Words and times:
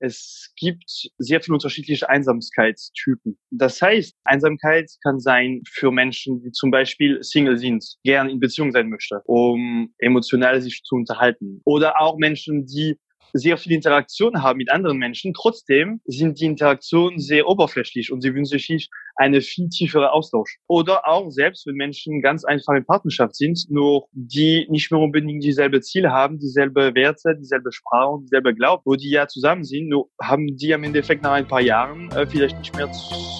es 0.00 0.52
gibt 0.56 1.10
sehr 1.18 1.40
viele 1.40 1.54
unterschiedliche 1.54 2.08
Einsamkeitstypen. 2.08 3.38
Das 3.50 3.80
heißt, 3.80 4.16
Einsamkeit 4.24 4.90
kann 5.02 5.20
sein 5.20 5.62
für 5.68 5.92
Menschen, 5.92 6.42
die 6.42 6.52
zum 6.52 6.70
Beispiel 6.70 7.22
Single 7.22 7.58
sind, 7.58 7.84
gern 8.02 8.28
in 8.28 8.40
Beziehung 8.40 8.72
sein 8.72 8.88
möchten, 8.88 9.18
um 9.24 9.94
emotional 9.98 10.60
sich 10.60 10.82
zu 10.82 10.96
unterhalten. 10.96 11.60
Oder 11.64 12.00
auch 12.00 12.18
Menschen, 12.18 12.66
die 12.66 12.96
sehr 13.32 13.56
viel 13.56 13.72
Interaktion 13.72 14.42
haben 14.42 14.58
mit 14.58 14.70
anderen 14.70 14.98
Menschen. 14.98 15.34
Trotzdem 15.34 16.00
sind 16.04 16.40
die 16.40 16.46
Interaktionen 16.46 17.18
sehr 17.18 17.48
oberflächlich 17.48 18.12
und 18.12 18.22
sie 18.22 18.34
wünschen 18.34 18.58
sich 18.58 18.88
eine 19.16 19.40
viel 19.42 19.68
tiefere 19.68 20.12
Austausch. 20.12 20.58
Oder 20.66 21.06
auch 21.06 21.30
selbst, 21.30 21.66
wenn 21.66 21.74
Menschen 21.74 22.22
ganz 22.22 22.44
einfach 22.44 22.74
in 22.74 22.84
Partnerschaft 22.84 23.36
sind, 23.36 23.66
nur 23.68 24.06
die 24.12 24.66
nicht 24.70 24.90
mehr 24.90 25.00
unbedingt 25.00 25.44
dieselbe 25.44 25.80
Ziele 25.82 26.10
haben, 26.10 26.38
dieselbe 26.38 26.94
Werte, 26.94 27.36
dieselbe 27.38 27.70
Sprache, 27.70 28.18
dieselbe 28.22 28.54
Glauben, 28.54 28.82
wo 28.86 28.94
die 28.94 29.10
ja 29.10 29.28
zusammen 29.28 29.64
sind, 29.64 29.88
nur 29.88 30.08
haben 30.22 30.56
die 30.56 30.72
am 30.72 30.84
Endeffekt 30.84 31.22
nach 31.22 31.32
ein 31.32 31.46
paar 31.46 31.60
Jahren 31.60 32.10
äh, 32.12 32.26
vielleicht 32.26 32.58
nicht 32.58 32.74
mehr 32.74 32.90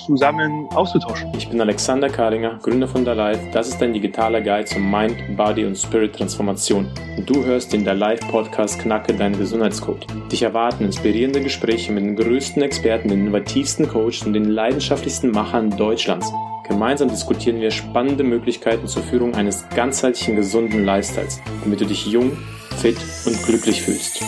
zusammen 0.06 0.66
auszutauschen. 0.74 1.32
Ich 1.36 1.48
bin 1.48 1.60
Alexander 1.60 2.08
Karinger, 2.08 2.58
Gründer 2.62 2.88
von 2.88 3.04
The 3.04 3.12
Life. 3.12 3.40
Das 3.52 3.68
ist 3.68 3.80
dein 3.80 3.92
digitaler 3.92 4.40
Guide 4.40 4.66
zum 4.66 4.90
Mind, 4.90 5.16
Body 5.36 5.64
und 5.64 5.76
Spirit 5.76 6.14
Transformation. 6.14 6.88
Und 7.16 7.28
du 7.28 7.44
hörst 7.44 7.72
in 7.72 7.84
der 7.84 7.94
Live 7.94 8.20
Podcast 8.28 8.80
Knacke 8.80 9.14
deinen 9.14 9.38
Gesundheitscode. 9.80 10.06
Dich 10.30 10.42
erwarten 10.42 10.84
inspirierende 10.84 11.40
Gespräche 11.40 11.92
mit 11.92 12.04
den 12.04 12.16
größten 12.16 12.62
Experten, 12.62 13.08
den 13.08 13.20
innovativsten 13.22 13.88
Coaches 13.88 14.22
und 14.22 14.34
den 14.34 14.44
leidenschaftlichsten 14.44 15.30
Machern 15.30 15.76
Deutschlands. 15.76 16.32
Gemeinsam 16.68 17.08
diskutieren 17.08 17.60
wir 17.60 17.70
spannende 17.70 18.22
Möglichkeiten 18.22 18.86
zur 18.86 19.02
Führung 19.02 19.34
eines 19.34 19.68
ganzheitlichen 19.70 20.36
gesunden 20.36 20.84
Lifestyles, 20.84 21.40
damit 21.64 21.80
du 21.80 21.86
dich 21.86 22.06
jung, 22.06 22.36
fit 22.80 22.96
und 23.26 23.42
glücklich 23.44 23.82
fühlst. 23.82 24.20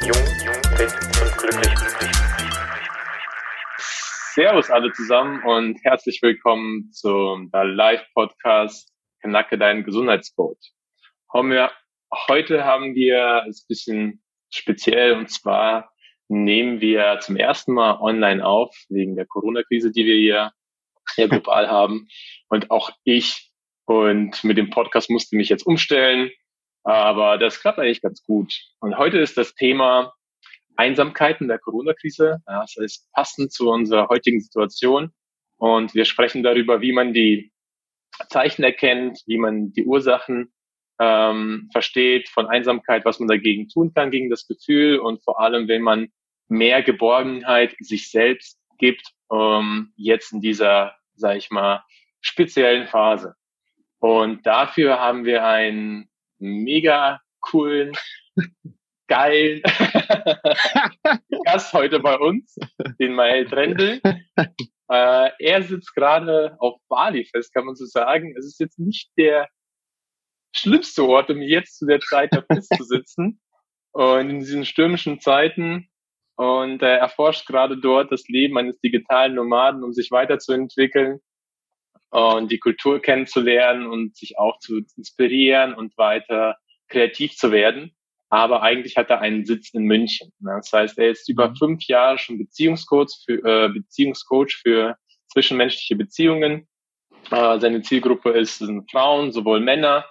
Jung, 0.00 0.16
jung, 0.44 0.76
fit 0.76 0.94
und 1.22 1.38
glücklich, 1.38 1.74
glücklich. 1.74 2.10
Servus 4.32 4.70
alle 4.70 4.90
zusammen 4.92 5.42
und 5.42 5.78
herzlich 5.84 6.20
willkommen 6.22 6.90
zum 6.92 7.50
Live-Podcast 7.52 8.90
Knacke 9.20 9.58
deinen 9.58 9.84
Gesundheitscode. 9.84 10.58
Heute 11.32 12.64
haben 12.64 12.94
wir 12.94 13.42
ein 13.44 13.54
bisschen 13.68 14.22
speziell. 14.50 15.12
Und 15.12 15.30
zwar 15.30 15.92
nehmen 16.28 16.80
wir 16.80 17.18
zum 17.20 17.36
ersten 17.36 17.72
Mal 17.72 18.00
online 18.00 18.44
auf, 18.44 18.74
wegen 18.88 19.16
der 19.16 19.26
Corona-Krise, 19.26 19.92
die 19.92 20.04
wir 20.04 20.16
hier, 20.16 20.52
hier 21.14 21.28
global 21.28 21.68
haben. 21.70 22.08
Und 22.48 22.70
auch 22.70 22.90
ich 23.04 23.50
und 23.84 24.44
mit 24.44 24.56
dem 24.56 24.70
Podcast 24.70 25.10
musste 25.10 25.36
mich 25.36 25.48
jetzt 25.48 25.66
umstellen. 25.66 26.30
Aber 26.82 27.38
das 27.38 27.60
klappt 27.60 27.78
eigentlich 27.78 28.02
ganz 28.02 28.22
gut. 28.22 28.54
Und 28.80 28.96
heute 28.96 29.18
ist 29.18 29.36
das 29.36 29.54
Thema 29.54 30.12
Einsamkeit 30.76 31.40
in 31.40 31.48
der 31.48 31.58
Corona-Krise. 31.58 32.38
Das 32.46 32.76
ist 32.76 33.10
passend 33.12 33.52
zu 33.52 33.68
unserer 33.68 34.08
heutigen 34.08 34.40
Situation. 34.40 35.12
Und 35.56 35.94
wir 35.94 36.06
sprechen 36.06 36.42
darüber, 36.42 36.80
wie 36.80 36.92
man 36.92 37.12
die 37.12 37.52
Zeichen 38.28 38.62
erkennt, 38.62 39.22
wie 39.26 39.38
man 39.38 39.72
die 39.72 39.84
Ursachen 39.84 40.52
ähm, 41.00 41.68
versteht 41.72 42.28
von 42.28 42.46
Einsamkeit, 42.46 43.04
was 43.04 43.18
man 43.18 43.28
dagegen 43.28 43.68
tun 43.68 43.92
kann, 43.94 44.10
gegen 44.10 44.28
das 44.28 44.46
Gefühl 44.46 44.98
und 44.98 45.22
vor 45.24 45.40
allem, 45.40 45.66
wenn 45.66 45.82
man 45.82 46.08
mehr 46.48 46.82
Geborgenheit 46.82 47.74
sich 47.78 48.10
selbst 48.10 48.58
gibt, 48.78 49.06
ähm, 49.32 49.92
jetzt 49.96 50.32
in 50.32 50.40
dieser, 50.40 50.94
sag 51.14 51.36
ich 51.36 51.50
mal, 51.50 51.82
speziellen 52.20 52.86
Phase. 52.88 53.34
Und 53.98 54.46
dafür 54.46 54.98
haben 54.98 55.24
wir 55.24 55.44
einen 55.44 56.10
mega 56.38 57.20
coolen, 57.40 57.92
geilen 59.08 59.62
Gast 61.44 61.72
heute 61.72 62.00
bei 62.00 62.16
uns, 62.18 62.56
den 62.98 63.14
Mael 63.14 63.46
Trendel. 63.46 64.00
Äh, 64.90 65.30
er 65.38 65.62
sitzt 65.62 65.94
gerade 65.94 66.56
auf 66.58 66.80
Bali 66.88 67.24
fest, 67.24 67.54
kann 67.54 67.64
man 67.64 67.76
so 67.76 67.86
sagen. 67.86 68.34
Es 68.36 68.44
ist 68.44 68.58
jetzt 68.58 68.78
nicht 68.78 69.10
der 69.16 69.48
schlimmste 70.54 71.04
Ort, 71.04 71.30
um 71.30 71.40
jetzt 71.40 71.78
zu 71.78 71.86
der 71.86 72.00
Zeit 72.00 72.30
da 72.32 72.42
festzusitzen. 72.42 73.40
Und 73.92 74.30
in 74.30 74.38
diesen 74.38 74.64
stürmischen 74.64 75.20
Zeiten 75.20 75.90
und 76.36 76.80
er 76.80 76.98
erforscht 76.98 77.46
gerade 77.46 77.76
dort 77.76 78.10
das 78.12 78.26
Leben 78.28 78.56
eines 78.56 78.80
digitalen 78.80 79.34
Nomaden, 79.34 79.82
um 79.84 79.92
sich 79.92 80.10
weiterzuentwickeln 80.10 81.18
und 82.10 82.50
die 82.50 82.58
Kultur 82.58 83.02
kennenzulernen 83.02 83.86
und 83.86 84.16
sich 84.16 84.38
auch 84.38 84.58
zu 84.60 84.80
inspirieren 84.96 85.74
und 85.74 85.98
weiter 85.98 86.56
kreativ 86.88 87.34
zu 87.34 87.52
werden. 87.52 87.94
Aber 88.30 88.62
eigentlich 88.62 88.96
hat 88.96 89.10
er 89.10 89.20
einen 89.20 89.44
Sitz 89.44 89.70
in 89.74 89.82
München. 89.82 90.32
Das 90.38 90.72
heißt, 90.72 90.98
er 90.98 91.10
ist 91.10 91.28
über 91.28 91.50
mhm. 91.50 91.56
fünf 91.56 91.84
Jahre 91.84 92.18
schon 92.18 92.38
Beziehungscoach 92.38 93.24
für, 93.24 93.44
äh, 93.44 93.68
Beziehungscoach 93.68 94.60
für 94.62 94.96
zwischenmenschliche 95.32 95.96
Beziehungen. 95.96 96.68
Äh, 97.30 97.58
seine 97.58 97.82
Zielgruppe 97.82 98.30
ist 98.30 98.58
sind 98.58 98.90
Frauen, 98.90 99.32
sowohl 99.32 99.60
Männer 99.60 100.04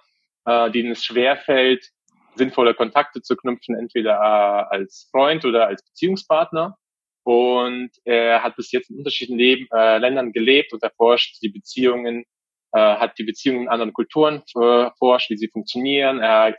äh, 0.50 0.72
denen 0.72 0.92
es 0.92 1.04
schwerfällt, 1.04 1.90
sinnvolle 2.36 2.74
Kontakte 2.74 3.22
zu 3.22 3.36
knüpfen, 3.36 3.76
entweder 3.76 4.14
äh, 4.14 4.76
als 4.76 5.08
Freund 5.12 5.46
oder 5.46 5.68
als 5.68 5.84
Beziehungspartner. 5.84 6.78
Und 7.24 7.92
er 8.06 8.42
hat 8.42 8.56
bis 8.56 8.72
jetzt 8.72 8.90
in 8.90 8.98
unterschiedlichen 8.98 9.38
Leben, 9.38 9.68
äh, 9.72 9.98
Ländern 10.00 10.32
gelebt 10.32 10.74
und 10.74 10.82
erforscht 10.82 11.42
die 11.42 11.50
Beziehungen, 11.50 12.24
äh, 12.72 12.80
hat 12.80 13.18
die 13.20 13.24
Beziehungen 13.24 13.64
in 13.64 13.70
anderen 13.70 13.94
Kulturen 13.94 14.42
erforscht, 14.56 15.30
wie 15.30 15.38
sie 15.38 15.50
funktionieren. 15.50 16.20
Er 16.20 16.56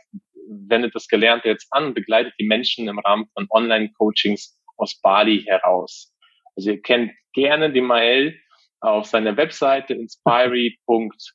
wendet 0.47 0.95
das 0.95 1.07
Gelernte 1.07 1.49
jetzt 1.49 1.67
an 1.71 1.93
begleitet 1.93 2.33
die 2.39 2.45
Menschen 2.45 2.87
im 2.87 2.99
Rahmen 2.99 3.27
von 3.33 3.47
Online-Coachings 3.49 4.57
aus 4.77 4.99
Bali 5.01 5.43
heraus. 5.43 6.13
Also 6.55 6.71
ihr 6.71 6.81
kennt 6.81 7.11
gerne 7.33 7.71
den 7.71 7.85
Mael 7.85 8.39
auf 8.81 9.05
seiner 9.05 9.37
Webseite 9.37 9.93
inspiry.me 9.93 11.25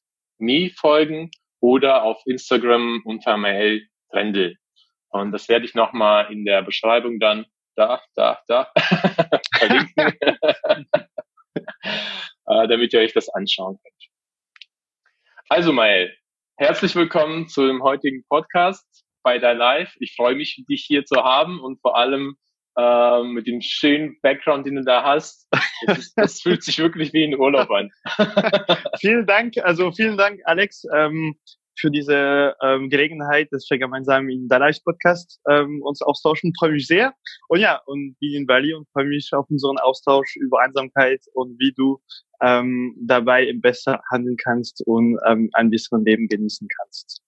folgen 0.77 1.31
oder 1.61 2.03
auf 2.03 2.21
Instagram 2.27 3.03
unter 3.05 3.37
Mail 3.37 3.87
Trendel. 4.11 4.57
Und 5.09 5.33
das 5.33 5.49
werde 5.49 5.65
ich 5.65 5.75
nochmal 5.75 6.31
in 6.33 6.45
der 6.45 6.63
Beschreibung 6.63 7.19
dann 7.19 7.47
da, 7.77 8.03
da, 8.15 8.43
da 8.49 8.71
verlinken, 9.59 10.15
äh, 11.55 12.69
damit 12.69 12.93
ihr 12.93 13.01
euch 13.01 13.13
das 13.13 13.29
anschauen 13.29 13.79
könnt. 13.83 13.95
Also 15.49 15.73
Mael, 15.73 16.17
herzlich 16.59 16.95
willkommen 16.95 17.49
zu 17.49 17.67
dem 17.67 17.83
heutigen 17.83 18.25
Podcast 18.31 18.87
bei 19.23 19.39
Dein 19.39 19.59
Live. 19.59 19.95
Ich 20.01 20.15
freue 20.17 20.35
mich, 20.35 20.65
dich 20.69 20.85
hier 20.87 21.05
zu 21.05 21.17
haben 21.23 21.61
und 21.61 21.81
vor 21.83 21.97
allem 21.97 22.37
äh, 22.79 23.23
mit 23.25 23.47
dem 23.47 23.61
schönen 23.61 24.17
Background, 24.23 24.67
den 24.67 24.77
du 24.77 24.83
da 24.83 25.03
hast. 25.03 25.49
Das, 25.87 25.99
ist, 25.99 26.15
das 26.17 26.41
fühlt 26.41 26.63
sich 26.63 26.79
wirklich 26.79 27.13
wie 27.13 27.25
ein 27.25 27.39
Urlaub 27.39 27.71
an. 27.71 27.91
vielen 29.01 29.27
Dank, 29.27 29.59
also 29.59 29.93
vielen 29.93 30.17
Dank, 30.17 30.41
Alex, 30.45 30.85
ähm, 30.95 31.37
für 31.79 31.91
diese 31.91 32.55
ähm, 32.63 32.89
Gelegenheit, 32.89 33.49
dass 33.51 33.67
wir 33.71 33.79
gemeinsam 33.79 34.29
in 34.29 34.49
der 34.49 34.59
Live-Podcast 34.59 35.41
ähm, 35.49 35.83
uns 35.83 36.03
austauschen. 36.03 36.53
Freue 36.59 36.73
mich 36.73 36.87
sehr. 36.87 37.15
Und 37.49 37.61
ja, 37.61 37.81
und 37.87 38.17
wie 38.21 38.35
in 38.35 38.47
Bali 38.47 38.75
und 38.75 38.89
freue 38.93 39.05
mich 39.05 39.31
auf 39.33 39.47
unseren 39.51 39.79
Austausch 39.79 40.37
über 40.37 40.61
Einsamkeit 40.61 41.21
und 41.35 41.59
wie 41.59 41.73
du 41.77 42.01
ähm, 42.43 42.95
dabei 43.01 43.53
besser 43.57 44.01
handeln 44.11 44.37
kannst 44.37 44.83
und 44.87 45.19
ähm, 45.27 45.51
ein 45.53 45.71
bisschen 45.71 46.05
Leben 46.05 46.29
genießen 46.29 46.67
kannst. 46.79 47.23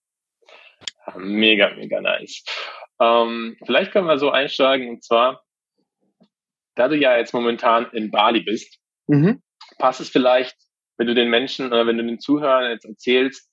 Mega, 1.17 1.75
mega 1.75 2.01
nice. 2.01 2.45
Ähm, 3.01 3.57
vielleicht 3.65 3.93
können 3.93 4.07
wir 4.07 4.19
so 4.19 4.31
einsteigen 4.31 4.89
und 4.91 5.05
zwar, 5.05 5.45
da 6.75 6.89
du 6.89 6.97
ja 6.97 7.17
jetzt 7.17 7.33
momentan 7.33 7.91
in 7.93 8.11
Bali 8.11 8.41
bist, 8.41 8.79
mhm. 9.07 9.43
passt 9.79 10.01
es 10.01 10.11
vielleicht, 10.11 10.57
wenn 10.97 11.07
du 11.07 11.15
den 11.15 11.31
Menschen 11.31 11.69
oder 11.69 11.87
wenn 11.87 11.99
du 11.99 12.05
den 12.05 12.21
Zuhörern 12.21 12.71
jetzt 12.71 12.85
erzählst, 12.85 13.49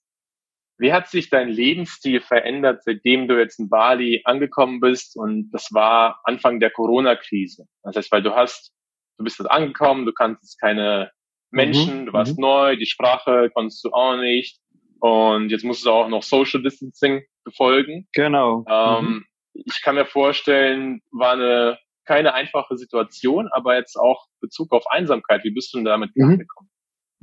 wie 0.77 0.93
hat 0.93 1.07
sich 1.07 1.29
dein 1.29 1.49
Lebensstil 1.49 2.21
verändert, 2.21 2.83
seitdem 2.83 3.27
du 3.27 3.37
jetzt 3.39 3.59
in 3.59 3.69
Bali 3.69 4.21
angekommen 4.25 4.79
bist? 4.79 5.15
Und 5.15 5.49
das 5.51 5.69
war 5.71 6.19
Anfang 6.23 6.59
der 6.59 6.71
Corona-Krise. 6.71 7.65
Das 7.83 7.95
heißt, 7.95 8.11
weil 8.11 8.23
du 8.23 8.35
hast, 8.35 8.73
du 9.17 9.23
bist 9.23 9.39
dort 9.39 9.51
angekommen, 9.51 10.05
du 10.05 10.13
kanntest 10.13 10.59
keine 10.59 11.11
Menschen, 11.51 12.01
mhm. 12.01 12.05
du 12.07 12.13
warst 12.13 12.37
mhm. 12.37 12.41
neu, 12.41 12.75
die 12.75 12.85
Sprache 12.85 13.49
konntest 13.53 13.83
du 13.85 13.91
auch 13.91 14.17
nicht. 14.17 14.59
Und 14.99 15.49
jetzt 15.49 15.63
musst 15.63 15.85
du 15.85 15.91
auch 15.91 16.09
noch 16.09 16.23
Social 16.23 16.61
Distancing 16.61 17.23
befolgen. 17.43 18.07
Genau. 18.13 18.65
Ähm, 18.67 19.05
mhm 19.05 19.25
ich 19.55 19.81
kann 19.81 19.95
mir 19.95 20.05
vorstellen, 20.05 21.01
war 21.11 21.33
eine 21.33 21.77
keine 22.05 22.35
einfache 22.35 22.77
Situation, 22.77 23.49
aber 23.51 23.75
jetzt 23.75 23.95
auch 23.95 24.27
Bezug 24.39 24.71
auf 24.73 24.85
Einsamkeit. 24.91 25.43
Wie 25.43 25.49
bist 25.49 25.73
du 25.73 25.79
denn 25.79 25.85
damit 25.85 26.11
mhm. 26.15 26.45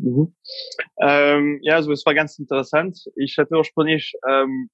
Mhm. 0.03 0.35
Ähm, 1.01 1.59
ja, 1.63 1.77
also 1.77 1.93
es 1.93 2.05
war 2.05 2.15
ganz 2.15 2.39
interessant. 2.39 2.99
Ich 3.17 3.39
hatte 3.39 3.55
ursprünglich 3.55 4.13
ähm, 4.29 4.69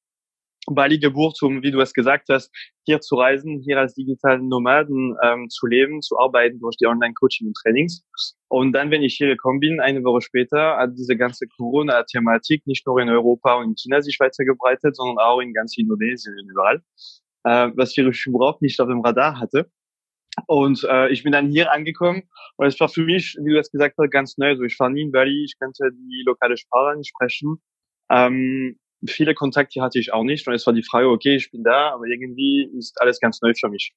Bali 0.67 0.99
Geburt, 0.99 1.43
um, 1.43 1.63
wie 1.63 1.71
du 1.71 1.81
es 1.81 1.93
gesagt 1.93 2.29
hast, 2.31 2.51
hier 2.85 3.01
zu 3.01 3.17
reisen, 3.17 3.61
hier 3.61 3.79
als 3.79 3.95
digitalen 3.95 4.49
Nomaden 4.49 5.17
ähm, 5.23 5.49
zu 5.49 5.67
leben, 5.67 6.03
zu 6.03 6.19
arbeiten 6.19 6.61
durch 6.61 6.77
die 6.77 6.87
Online-Coaching 6.87 7.49
und 7.49 7.57
Trainings. 7.63 8.05
Und 8.49 8.73
dann, 8.73 8.91
wenn 8.91 9.03
ich 9.03 9.17
hier 9.17 9.29
gekommen 9.29 9.61
bin, 9.61 9.81
eine 9.81 10.03
Woche 10.05 10.23
später, 10.23 10.77
hat 10.77 10.91
diese 10.97 11.17
ganze 11.17 11.47
Corona-Thematik 11.47 12.67
nicht 12.67 12.87
nur 12.87 13.01
in 13.01 13.09
Europa 13.09 13.55
und 13.57 13.71
in 13.71 13.77
China 13.77 14.03
sich 14.03 14.19
weitergebreitet, 14.21 14.97
sondern 14.97 15.19
auch 15.19 15.41
in 15.41 15.53
ganz 15.55 15.77
Indonesien 15.77 16.35
überall, 16.51 16.83
äh, 17.45 17.71
was 17.77 17.97
ich 17.97 18.27
überhaupt 18.27 18.63
nicht 18.63 18.81
auf 18.81 18.89
dem 18.89 19.01
Radar 19.01 19.41
hatte. 19.41 19.71
Und 20.47 20.85
äh, 20.89 21.11
ich 21.11 21.23
bin 21.23 21.33
dann 21.33 21.51
hier 21.51 21.73
angekommen 21.73 22.23
und 22.57 22.67
es 22.67 22.79
war 22.81 22.89
für 22.89 23.03
mich, 23.03 23.37
wie 23.43 23.53
du 23.53 23.59
es 23.59 23.71
gesagt 23.71 23.97
hast, 23.99 24.11
ganz 24.11 24.39
neu. 24.39 24.49
Also 24.49 24.63
ich 24.63 24.79
war 24.79 24.91
nie 24.91 25.03
in 25.03 25.13
Bali, 25.13 25.45
ich 25.45 25.59
kannte 25.59 25.91
die 25.93 26.23
lokale 26.27 26.57
Sprache 26.57 26.97
nicht 26.97 27.11
sprechen. 27.11 27.63
Ähm, 28.11 28.79
viele 29.07 29.35
Kontakte 29.35 29.81
hatte 29.81 29.99
ich 29.99 30.13
auch 30.13 30.25
nicht 30.25 30.47
und 30.47 30.55
es 30.55 30.67
war 30.67 30.73
die 30.73 30.83
Frage, 30.83 31.09
okay, 31.09 31.37
ich 31.37 31.51
bin 31.51 31.63
da, 31.63 31.91
aber 31.93 32.07
irgendwie 32.07 32.71
ist 32.77 33.01
alles 33.01 33.21
ganz 33.21 33.41
neu 33.43 33.53
für 33.59 33.69
mich. 33.69 33.93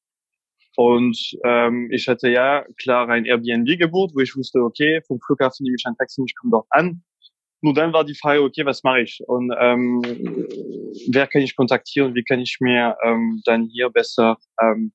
Und 0.77 1.17
ähm, 1.43 1.89
ich 1.91 2.07
hatte 2.07 2.29
ja 2.29 2.65
klar 2.81 3.09
ein 3.09 3.25
Airbnb 3.25 3.77
gebucht, 3.77 4.13
wo 4.15 4.21
ich 4.21 4.35
wusste, 4.35 4.59
okay, 4.59 5.01
vom 5.05 5.19
Flughafen 5.19 5.63
nehme 5.63 5.75
ich 5.77 5.85
ein 5.85 5.95
Taxi, 5.97 6.23
ich 6.25 6.35
komme 6.35 6.51
dort 6.51 6.67
an. 6.69 7.03
Nur 7.61 7.73
dann 7.73 7.93
war 7.93 8.03
die 8.03 8.15
Frage, 8.15 8.41
okay, 8.41 8.65
was 8.65 8.81
mache 8.83 9.01
ich? 9.01 9.21
Und 9.27 9.53
ähm, 9.59 10.01
wer 11.11 11.27
kann 11.27 11.41
ich 11.41 11.55
kontaktieren? 11.55 12.15
Wie 12.15 12.23
kann 12.23 12.39
ich 12.39 12.57
mir 12.59 12.95
ähm, 13.03 13.41
dann 13.45 13.67
hier 13.67 13.89
besser 13.89 14.38
ähm, 14.59 14.93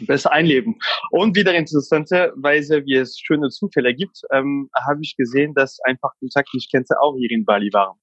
besser 0.00 0.32
einleben. 0.32 0.78
Und 1.10 1.36
wieder 1.36 1.54
interessanterweise, 1.54 2.84
wie 2.84 2.96
es 2.96 3.18
schöne 3.18 3.48
Zufälle 3.48 3.94
gibt, 3.94 4.20
ähm, 4.32 4.70
habe 4.86 5.00
ich 5.02 5.16
gesehen, 5.16 5.54
dass 5.54 5.78
einfach 5.84 6.10
Kontakt, 6.18 6.48
die 6.52 6.58
ich 6.58 6.70
kennte, 6.70 7.00
auch 7.00 7.16
hier 7.16 7.30
in 7.30 7.44
Bali 7.44 7.70
waren. 7.72 7.98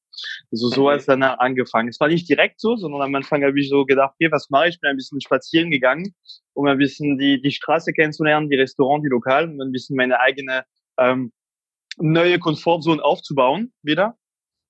Also 0.51 0.69
so 0.69 0.89
hat 0.89 0.99
es 0.99 1.05
dann 1.05 1.23
angefangen. 1.23 1.89
Es 1.89 1.99
war 1.99 2.07
nicht 2.07 2.29
direkt 2.29 2.61
so, 2.61 2.75
sondern 2.75 3.01
am 3.01 3.15
Anfang 3.15 3.43
habe 3.43 3.59
ich 3.59 3.69
so 3.69 3.85
gedacht, 3.85 4.13
okay, 4.15 4.31
was 4.31 4.49
mache 4.49 4.69
ich? 4.69 4.79
Bin 4.79 4.89
ein 4.89 4.97
bisschen 4.97 5.21
spazieren 5.21 5.71
gegangen, 5.71 6.15
um 6.53 6.67
ein 6.67 6.77
bisschen 6.77 7.17
die, 7.17 7.41
die 7.41 7.51
Straße 7.51 7.91
kennenzulernen, 7.93 8.49
die 8.49 8.55
Restaurants, 8.55 9.03
die 9.03 9.09
Lokalen, 9.09 9.53
um 9.53 9.61
ein 9.61 9.71
bisschen 9.71 9.95
meine 9.97 10.19
eigene 10.19 10.63
ähm, 10.97 11.31
neue 11.97 12.39
Komfortzone 12.39 13.03
aufzubauen 13.03 13.73
wieder. 13.81 14.17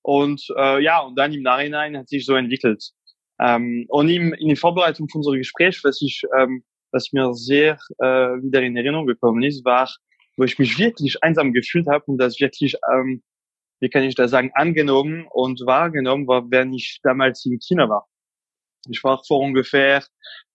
Und 0.02 0.46
äh, 0.56 0.84
ja, 0.84 1.00
und 1.02 1.16
dann 1.16 1.34
im 1.34 1.42
Nachhinein 1.42 1.98
hat 1.98 2.10
sich 2.10 2.26
so 2.26 2.36
entwickelt. 2.36 2.92
Ähm, 3.40 3.86
und 3.90 4.10
in, 4.10 4.34
in 4.34 4.50
der 4.50 4.58
Vorbereitung 4.58 5.10
von 5.10 5.20
unserem 5.20 5.40
Gespräch, 5.40 5.82
was 5.84 6.02
ich 6.02 6.22
ähm, 6.38 6.64
was 6.96 7.12
mir 7.12 7.34
sehr 7.34 7.78
äh, 8.00 8.06
wieder 8.42 8.62
in 8.62 8.78
Erinnerung 8.78 9.06
gekommen 9.06 9.44
ist, 9.44 9.66
war, 9.66 9.94
wo 10.38 10.46
ich 10.46 10.58
mich 10.58 10.80
wirklich 10.80 11.22
einsam 11.22 11.52
gefühlt 11.52 11.88
habe 11.88 12.06
und 12.08 12.18
das 12.18 12.40
wirklich, 12.40 12.76
ähm, 12.92 13.22
wie 13.82 13.90
kann 13.90 14.04
ich 14.04 14.16
das 14.16 14.32
sagen, 14.32 14.52
angenommen 14.54 15.28
und 15.30 15.60
wahrgenommen 15.66 16.26
war, 16.26 16.50
wenn 16.50 16.74
ich 16.74 17.00
damals 17.04 17.46
in 17.46 17.60
China 17.60 17.90
war. 17.90 18.08
Ich 18.90 19.04
war 19.04 19.22
vor 19.28 19.40
ungefähr 19.40 20.04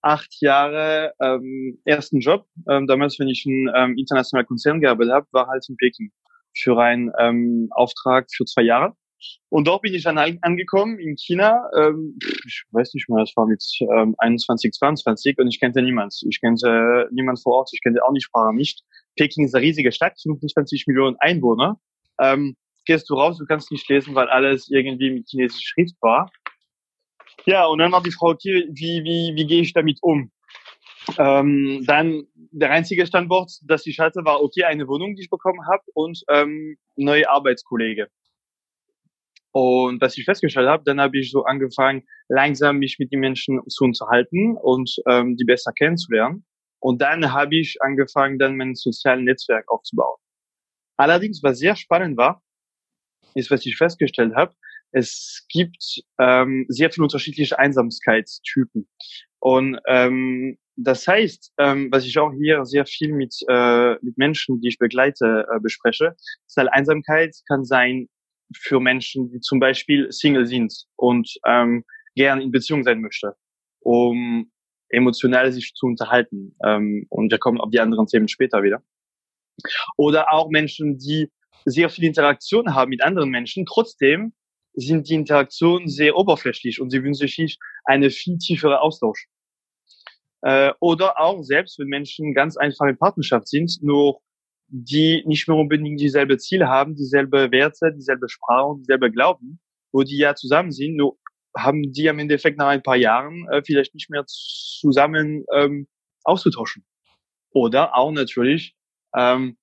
acht 0.02 0.34
Jahre 0.40 1.12
ähm, 1.20 1.78
ersten 1.84 2.20
Job. 2.20 2.46
Ähm, 2.68 2.86
damals, 2.86 3.18
wenn 3.18 3.28
ich 3.28 3.44
in 3.44 3.70
ähm, 3.74 3.98
internationalen 3.98 4.46
Konzern 4.46 4.80
gearbeitet 4.80 5.12
habe, 5.12 5.26
war 5.32 5.48
halt 5.48 5.66
in 5.68 5.76
Peking 5.76 6.10
für 6.56 6.78
einen 6.78 7.12
ähm, 7.18 7.68
Auftrag 7.72 8.28
für 8.32 8.44
zwei 8.44 8.62
Jahre. 8.62 8.94
Und 9.48 9.66
dort 9.66 9.82
bin 9.82 9.94
ich 9.94 10.02
dann 10.02 10.18
angekommen 10.18 10.98
in 10.98 11.16
China. 11.16 11.68
Ähm, 11.76 12.18
ich 12.46 12.62
weiß 12.70 12.94
nicht 12.94 13.08
mehr, 13.08 13.20
das 13.20 13.36
war 13.36 13.46
mit 13.46 13.62
ähm, 13.80 14.14
21, 14.18 14.72
22 14.72 15.38
und 15.38 15.48
ich 15.48 15.60
kannte 15.60 15.82
niemand. 15.82 16.14
Ich 16.28 16.40
kannte 16.40 17.08
niemand 17.12 17.42
vor 17.42 17.54
Ort, 17.54 17.70
ich 17.72 17.82
kannte 17.82 18.04
auch 18.04 18.12
die 18.14 18.22
Sprache 18.22 18.54
nicht. 18.54 18.82
Peking 19.16 19.44
ist 19.44 19.54
eine 19.54 19.64
riesige 19.64 19.92
Stadt, 19.92 20.20
25 20.20 20.86
Millionen 20.86 21.16
Einwohner. 21.18 21.78
Ähm, 22.20 22.56
gehst 22.86 23.10
du 23.10 23.14
raus, 23.14 23.38
du 23.38 23.46
kannst 23.46 23.70
nicht 23.70 23.88
lesen, 23.88 24.14
weil 24.14 24.28
alles 24.28 24.70
irgendwie 24.70 25.10
mit 25.10 25.28
chinesischer 25.28 25.62
Schrift 25.62 25.96
war. 26.00 26.30
Ja, 27.46 27.66
und 27.66 27.78
dann 27.78 27.92
war 27.92 28.02
die 28.02 28.12
Frau, 28.12 28.30
okay, 28.30 28.68
wie, 28.70 29.02
wie, 29.04 29.32
wie 29.34 29.46
gehe 29.46 29.62
ich 29.62 29.72
damit 29.72 29.98
um? 30.02 30.30
Ähm, 31.18 31.84
dann 31.86 32.24
der 32.34 32.70
einzige 32.70 33.06
Standort, 33.06 33.52
das 33.62 33.86
ich 33.86 33.98
hatte, 33.98 34.24
war 34.24 34.42
okay, 34.42 34.64
eine 34.64 34.86
Wohnung, 34.86 35.16
die 35.16 35.22
ich 35.22 35.30
bekommen 35.30 35.66
habe 35.66 35.82
und 35.94 36.22
ähm, 36.28 36.76
neue 36.96 37.28
Arbeitskollege. 37.28 38.08
Und 39.52 40.00
was 40.00 40.16
ich 40.16 40.24
festgestellt 40.24 40.68
habe, 40.68 40.84
dann 40.84 41.00
habe 41.00 41.18
ich 41.18 41.30
so 41.30 41.44
angefangen, 41.44 42.04
langsam 42.28 42.78
mich 42.78 42.98
mit 42.98 43.12
den 43.12 43.20
Menschen 43.20 43.60
zu 43.68 43.84
unterhalten 43.84 44.56
und 44.56 44.94
ähm, 45.08 45.36
die 45.36 45.44
besser 45.44 45.72
kennenzulernen. 45.72 46.44
Und 46.78 47.02
dann 47.02 47.32
habe 47.32 47.56
ich 47.56 47.76
angefangen, 47.80 48.38
dann 48.38 48.56
mein 48.56 48.74
soziales 48.74 49.24
Netzwerk 49.24 49.68
aufzubauen. 49.68 50.16
Allerdings, 50.96 51.42
was 51.42 51.58
sehr 51.58 51.76
spannend 51.76 52.16
war, 52.16 52.42
ist, 53.34 53.50
was 53.50 53.66
ich 53.66 53.76
festgestellt 53.76 54.34
habe, 54.34 54.54
es 54.92 55.46
gibt 55.48 56.02
ähm, 56.18 56.66
sehr 56.68 56.90
viele 56.90 57.04
unterschiedliche 57.04 57.58
Einsamkeitstypen. 57.58 58.88
Und 59.40 59.78
ähm, 59.86 60.58
das 60.76 61.06
heißt, 61.06 61.52
ähm, 61.58 61.88
was 61.90 62.06
ich 62.06 62.18
auch 62.18 62.32
hier 62.32 62.64
sehr 62.64 62.86
viel 62.86 63.12
mit, 63.12 63.34
äh, 63.48 63.94
mit 64.02 64.16
Menschen, 64.16 64.60
die 64.60 64.68
ich 64.68 64.78
begleite, 64.78 65.46
äh, 65.54 65.60
bespreche, 65.60 66.16
ist 66.46 66.56
halt 66.56 66.72
Einsamkeit 66.72 67.34
kann 67.48 67.64
sein 67.64 68.08
für 68.56 68.80
Menschen, 68.80 69.30
die 69.30 69.40
zum 69.40 69.60
Beispiel 69.60 70.10
Single 70.10 70.46
sind 70.46 70.72
und 70.96 71.32
ähm, 71.46 71.84
gern 72.14 72.40
in 72.40 72.50
Beziehung 72.50 72.82
sein 72.84 73.00
möchte, 73.00 73.34
um 73.80 74.50
emotional 74.88 75.52
sich 75.52 75.72
zu 75.74 75.86
unterhalten. 75.86 76.56
Ähm, 76.64 77.06
und 77.08 77.30
wir 77.30 77.38
kommen 77.38 77.60
auf 77.60 77.70
die 77.70 77.80
anderen 77.80 78.06
Themen 78.06 78.28
später 78.28 78.62
wieder. 78.62 78.82
Oder 79.96 80.32
auch 80.32 80.50
Menschen, 80.50 80.98
die 80.98 81.30
sehr 81.64 81.90
viel 81.90 82.04
Interaktion 82.04 82.74
haben 82.74 82.90
mit 82.90 83.02
anderen 83.02 83.30
Menschen. 83.30 83.66
Trotzdem 83.66 84.32
sind 84.74 85.08
die 85.08 85.14
Interaktionen 85.14 85.88
sehr 85.88 86.16
oberflächlich 86.16 86.80
und 86.80 86.90
sie 86.90 87.02
wünschen 87.02 87.28
sich 87.28 87.58
eine 87.84 88.10
viel 88.10 88.38
tiefere 88.38 88.80
Austausch. 88.80 89.26
Äh, 90.42 90.72
oder 90.80 91.20
auch 91.20 91.42
selbst, 91.42 91.78
wenn 91.78 91.88
Menschen 91.88 92.34
ganz 92.34 92.56
einfach 92.56 92.86
in 92.86 92.96
Partnerschaft 92.96 93.48
sind, 93.48 93.78
nur 93.82 94.20
die 94.70 95.22
nicht 95.26 95.48
mehr 95.48 95.56
unbedingt 95.56 96.00
dieselbe 96.00 96.38
Ziele 96.38 96.68
haben, 96.68 96.94
dieselbe 96.94 97.50
Werte, 97.50 97.92
dieselbe 97.94 98.28
Sprache 98.28 98.76
dieselbe 98.78 99.10
Glauben, 99.10 99.60
wo 99.92 100.02
die 100.02 100.18
ja 100.18 100.34
zusammen 100.34 100.70
sind, 100.70 100.96
nur 100.96 101.18
haben 101.56 101.92
die 101.92 102.08
am 102.08 102.20
Endeffekt 102.20 102.58
nach 102.58 102.68
ein 102.68 102.82
paar 102.82 102.96
Jahren 102.96 103.48
äh, 103.50 103.62
vielleicht 103.64 103.94
nicht 103.94 104.10
mehr 104.10 104.24
zusammen 104.26 105.44
ähm, 105.52 105.88
auszutauschen. 106.22 106.84
Oder 107.52 107.96
auch 107.96 108.12
natürlich 108.12 108.76
ähm, 109.16 109.56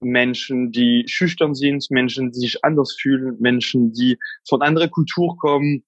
Menschen, 0.00 0.72
die 0.72 1.04
schüchtern 1.06 1.54
sind, 1.54 1.86
Menschen, 1.90 2.32
die 2.32 2.40
sich 2.40 2.64
anders 2.64 2.96
fühlen, 3.00 3.36
Menschen, 3.38 3.92
die 3.92 4.18
von 4.48 4.62
anderer 4.62 4.88
Kultur 4.88 5.36
kommen, 5.36 5.84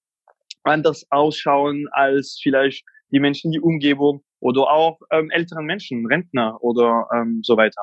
anders 0.63 1.07
ausschauen 1.11 1.87
als 1.93 2.39
vielleicht 2.41 2.85
die 3.11 3.21
Menschen, 3.21 3.51
die 3.51 3.61
Umgebung 3.61 4.23
oder 4.41 4.71
auch 4.71 5.01
ähm, 5.11 5.31
älteren 5.31 5.65
Menschen, 5.65 6.07
Rentner 6.07 6.63
oder 6.63 7.09
ähm, 7.13 7.41
so 7.43 7.57
weiter. 7.57 7.83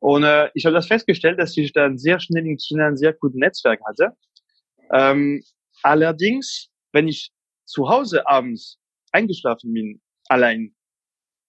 Und 0.00 0.24
äh, 0.24 0.50
ich 0.54 0.64
habe 0.64 0.74
das 0.74 0.86
festgestellt, 0.86 1.38
dass 1.38 1.56
ich 1.56 1.72
dann 1.72 1.98
sehr 1.98 2.20
schnell 2.20 2.46
in 2.46 2.58
China 2.58 2.86
ein 2.86 2.96
sehr 2.96 3.12
gutes 3.12 3.36
Netzwerk 3.36 3.80
hatte. 3.86 4.16
Ähm, 4.92 5.42
allerdings, 5.82 6.68
wenn 6.92 7.06
ich 7.06 7.30
zu 7.66 7.88
Hause 7.88 8.26
abends 8.26 8.78
eingeschlafen 9.12 9.72
bin, 9.72 10.00
allein, 10.28 10.74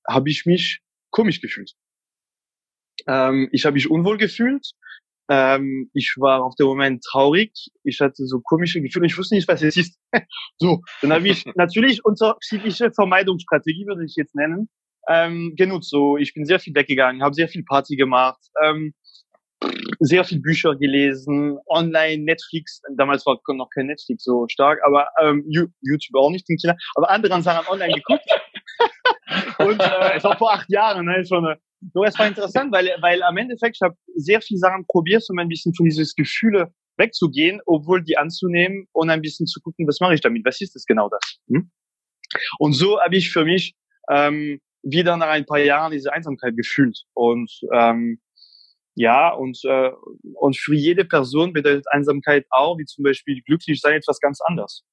habe 0.08 0.30
ich 0.30 0.46
mich 0.46 0.82
komisch 1.12 1.42
gefühlt. 1.42 1.74
Ähm, 3.08 3.50
ich 3.52 3.66
habe 3.66 3.76
mich 3.76 3.90
unwohl 3.90 4.18
gefühlt. 4.18 4.72
Ähm, 5.30 5.90
ich 5.94 6.16
war 6.18 6.44
auf 6.44 6.56
dem 6.56 6.68
Moment 6.68 7.04
traurig. 7.04 7.54
Ich 7.84 8.02
hatte 8.02 8.26
so 8.26 8.42
komische 8.42 8.82
Gefühle. 8.82 9.06
Ich 9.06 9.18
wusste 9.18 9.36
nicht, 9.36 9.48
was 9.48 9.62
es 9.62 9.78
ist. 9.78 9.98
so, 10.58 10.82
dann 11.02 11.14
habe 11.14 11.28
ich 11.30 11.46
natürlich 11.56 12.04
unterschiedliche 12.04 12.92
Vermeidungsstrategie, 12.92 13.86
würde 13.88 14.04
ich 14.04 14.16
jetzt 14.18 14.36
nennen, 14.36 14.70
ähm, 15.12 15.54
genutzt. 15.56 15.90
So, 15.90 16.18
ich 16.18 16.34
bin 16.34 16.46
sehr 16.46 16.60
viel 16.60 16.74
weggegangen, 16.76 17.24
habe 17.24 17.34
sehr 17.34 17.48
viel 17.48 17.64
Party 17.64 17.96
gemacht, 17.96 18.40
ähm, 18.64 18.94
sehr 20.00 20.24
viel 20.24 20.40
Bücher 20.40 20.76
gelesen, 20.76 21.58
online, 21.68 22.24
Netflix. 22.24 22.82
Damals 22.98 23.26
war 23.26 23.40
noch 23.54 23.70
kein 23.70 23.88
Netflix 23.88 24.24
so 24.24 24.48
stark, 24.48 24.80
aber 24.86 25.08
ähm, 25.22 25.44
YouTube 25.48 26.16
auch 26.16 26.32
nicht 26.32 26.50
in 26.50 26.58
China. 26.58 26.76
Aber 26.96 27.10
andere 27.10 27.42
Sachen 27.42 27.68
online 27.68 27.94
geguckt. 27.94 28.26
Und 29.60 29.80
äh, 29.80 30.18
es 30.18 30.24
war 30.24 30.38
vor 30.38 30.54
acht 30.54 30.70
Jahren. 30.70 31.06
Ne, 31.06 31.24
schon 31.26 31.46
eine, 31.46 31.60
so, 31.94 32.04
es 32.04 32.18
war 32.18 32.28
interessant, 32.28 32.72
weil, 32.72 32.90
weil 33.02 33.22
am 33.24 33.38
Endeffekt 33.38 33.78
ich 33.78 33.82
habe 33.82 33.96
sehr 34.16 34.42
viele 34.42 34.60
Sachen 34.60 34.86
probiert, 34.88 35.24
um 35.30 35.40
ein 35.40 35.48
bisschen 35.48 35.74
von 35.74 35.86
dieses 35.86 36.16
Gefühle 36.16 36.74
wegzugehen, 36.98 37.62
obwohl 37.66 38.04
die 38.04 38.18
anzunehmen 38.18 38.88
und 38.92 39.10
ein 39.10 39.22
bisschen 39.22 39.48
zu 39.48 39.60
gucken, 39.62 39.88
was 39.88 40.00
mache 40.00 40.14
ich 40.14 40.22
damit, 40.22 40.46
was 40.46 40.62
ist 40.62 40.76
das 40.76 40.86
genau 40.86 41.10
das. 41.10 41.40
Hm? 41.48 41.72
Und 42.60 42.74
so 42.74 43.00
habe 43.00 43.16
ich 43.16 43.32
für 43.32 43.46
mich 43.46 43.76
ähm, 44.10 44.60
wieder 44.84 45.18
nach 45.18 45.28
ein 45.28 45.46
paar 45.46 45.60
Jahren 45.60 45.92
diese 45.92 46.12
Einsamkeit 46.12 46.56
gefühlt. 46.56 47.04
Und 47.14 47.52
ähm, 47.74 48.20
ja, 48.96 49.30
und, 49.30 49.60
äh, 49.64 49.92
und 50.34 50.58
für 50.58 50.76
jede 50.76 51.06
Person 51.06 51.54
bedeutet 51.54 51.86
Einsamkeit 51.92 52.46
auch, 52.50 52.78
wie 52.78 52.86
zum 52.86 53.04
Beispiel 53.04 53.42
glücklich 53.42 53.80
sein, 53.80 53.94
etwas 53.94 54.20
ganz 54.20 54.40
anderes. 54.42 54.84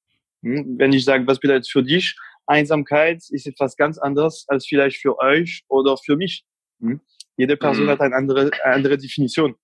Hm? 0.42 0.76
Wenn 0.78 0.92
ich 0.92 1.04
sage, 1.04 1.26
was 1.26 1.40
bedeutet 1.40 1.68
für 1.68 1.82
dich 1.82 2.16
Einsamkeit, 2.46 3.22
ist 3.30 3.46
etwas 3.46 3.76
ganz 3.76 3.98
anderes 3.98 4.44
als 4.48 4.66
vielleicht 4.66 4.98
für 4.98 5.18
euch 5.18 5.62
oder 5.68 5.96
für 5.96 6.16
mich. 6.16 6.44
Hm? 6.80 7.00
Jede 7.36 7.56
Person 7.56 7.86
mhm. 7.86 7.90
hat 7.90 8.00
eine 8.00 8.16
andere, 8.16 8.50
eine 8.64 8.74
andere 8.74 8.98
Definition. 8.98 9.54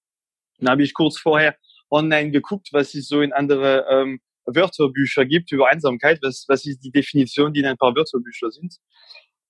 Dann 0.59 0.71
habe 0.71 0.83
ich 0.83 0.95
kurz 0.95 1.19
vorher 1.19 1.57
online 1.91 2.31
geguckt, 2.31 2.69
was 2.73 2.95
ist 2.95 3.09
so 3.09 3.21
in 3.21 3.33
andere 3.33 3.87
ähm, 3.91 4.21
Wörterbücher 4.47 5.25
gibt 5.25 5.53
über 5.53 5.69
Einsamkeit. 5.69 6.19
Was, 6.23 6.45
was 6.49 6.67
ist 6.67 6.81
die 6.81 6.91
Definition, 6.91 7.53
die 7.53 7.61
in 7.61 7.67
ein 7.67 7.77
paar 7.77 7.95
Wörterbücher 7.95 8.51
sind? 8.51 8.77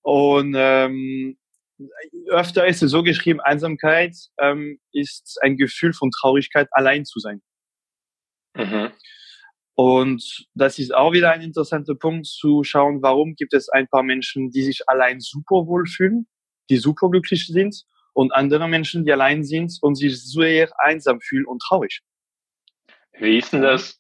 Und 0.04 0.54
ähm, 0.54 1.38
öfter 2.28 2.66
ist 2.66 2.82
es 2.82 2.90
so 2.90 3.02
geschrieben, 3.02 3.40
Einsamkeit 3.40 4.14
ähm, 4.38 4.78
ist 4.92 5.38
ein 5.42 5.56
Gefühl 5.56 5.94
von 5.94 6.10
Traurigkeit, 6.10 6.68
allein 6.72 7.06
zu 7.06 7.20
sein. 7.20 7.42
Mhm. 8.54 8.92
Und 9.76 10.46
das 10.54 10.78
ist 10.78 10.94
auch 10.94 11.12
wieder 11.12 11.32
ein 11.32 11.40
interessanter 11.40 11.94
Punkt 11.94 12.26
zu 12.26 12.62
schauen, 12.64 13.02
warum 13.02 13.34
gibt 13.34 13.54
es 13.54 13.70
ein 13.70 13.88
paar 13.88 14.02
Menschen, 14.02 14.50
die 14.50 14.62
sich 14.62 14.88
allein 14.88 15.20
super 15.20 15.66
wohl 15.66 15.86
fühlen, 15.86 16.28
die 16.68 16.76
super 16.76 17.08
glücklich 17.08 17.46
sind 17.46 17.84
und 18.12 18.32
andere 18.32 18.68
Menschen, 18.68 19.06
die 19.06 19.12
allein 19.12 19.42
sind 19.42 19.72
und 19.80 19.96
sich 19.96 20.22
sehr 20.22 20.70
einsam 20.78 21.20
fühlen 21.20 21.46
und 21.46 21.60
traurig. 21.60 22.02
Wie 23.18 23.38
ist 23.38 23.54
denn 23.54 23.62
das? 23.62 23.98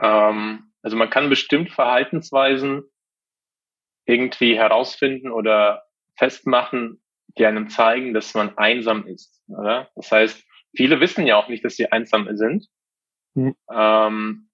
Ähm, 0.00 0.72
also 0.82 0.96
man 0.96 1.08
kann 1.08 1.30
bestimmt 1.30 1.70
Verhaltensweisen 1.70 2.82
irgendwie 4.06 4.56
herausfinden 4.56 5.30
oder 5.30 5.82
festmachen, 6.16 7.02
die 7.38 7.46
einem 7.46 7.68
zeigen, 7.68 8.14
dass 8.14 8.34
man 8.34 8.56
einsam 8.58 9.06
ist. 9.06 9.42
Oder? 9.48 9.90
Das 9.94 10.10
heißt, 10.10 10.44
viele 10.76 11.00
wissen 11.00 11.26
ja 11.26 11.36
auch 11.36 11.48
nicht, 11.48 11.64
dass 11.64 11.76
sie 11.76 11.90
einsam 11.90 12.28
sind. 12.36 12.66
Mhm. 13.34 13.54
Ähm, 13.72 14.50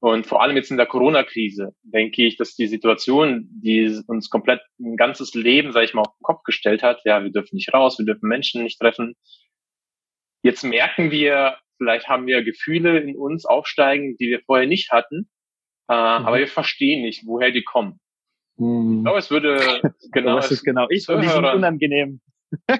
und 0.00 0.26
vor 0.26 0.42
allem 0.42 0.56
jetzt 0.56 0.70
in 0.70 0.78
der 0.78 0.86
Corona-Krise 0.86 1.74
denke 1.82 2.24
ich, 2.24 2.36
dass 2.36 2.56
die 2.56 2.66
Situation, 2.66 3.48
die 3.50 4.02
uns 4.06 4.30
komplett 4.30 4.62
ein 4.80 4.96
ganzes 4.96 5.34
Leben, 5.34 5.72
sage 5.72 5.84
ich 5.84 5.94
mal, 5.94 6.02
auf 6.02 6.16
den 6.16 6.22
Kopf 6.22 6.42
gestellt 6.42 6.82
hat, 6.82 7.00
ja, 7.04 7.22
wir 7.22 7.30
dürfen 7.30 7.56
nicht 7.56 7.72
raus, 7.74 7.98
wir 7.98 8.06
dürfen 8.06 8.26
Menschen 8.26 8.62
nicht 8.62 8.80
treffen. 8.80 9.14
Jetzt 10.42 10.64
merken 10.64 11.10
wir, 11.10 11.58
vielleicht 11.76 12.08
haben 12.08 12.26
wir 12.26 12.42
Gefühle 12.42 12.98
in 12.98 13.14
uns 13.14 13.44
aufsteigen, 13.44 14.16
die 14.16 14.28
wir 14.30 14.40
vorher 14.40 14.66
nicht 14.66 14.90
hatten, 14.90 15.28
äh, 15.90 15.92
mhm. 15.92 16.26
aber 16.26 16.38
wir 16.38 16.48
verstehen 16.48 17.02
nicht, 17.02 17.26
woher 17.26 17.50
die 17.50 17.62
kommen. 17.62 18.00
Mhm. 18.60 18.98
Ich 18.98 19.04
glaube, 19.04 19.18
es 19.18 19.30
würde 19.30 19.80
genau. 20.12 20.36
Was 20.36 20.50
ist 20.50 20.64
genau 20.64 20.86
ich? 20.90 21.08
Und 21.08 21.22
die 21.22 21.28
sind 21.28 21.44
unangenehm. 21.44 22.20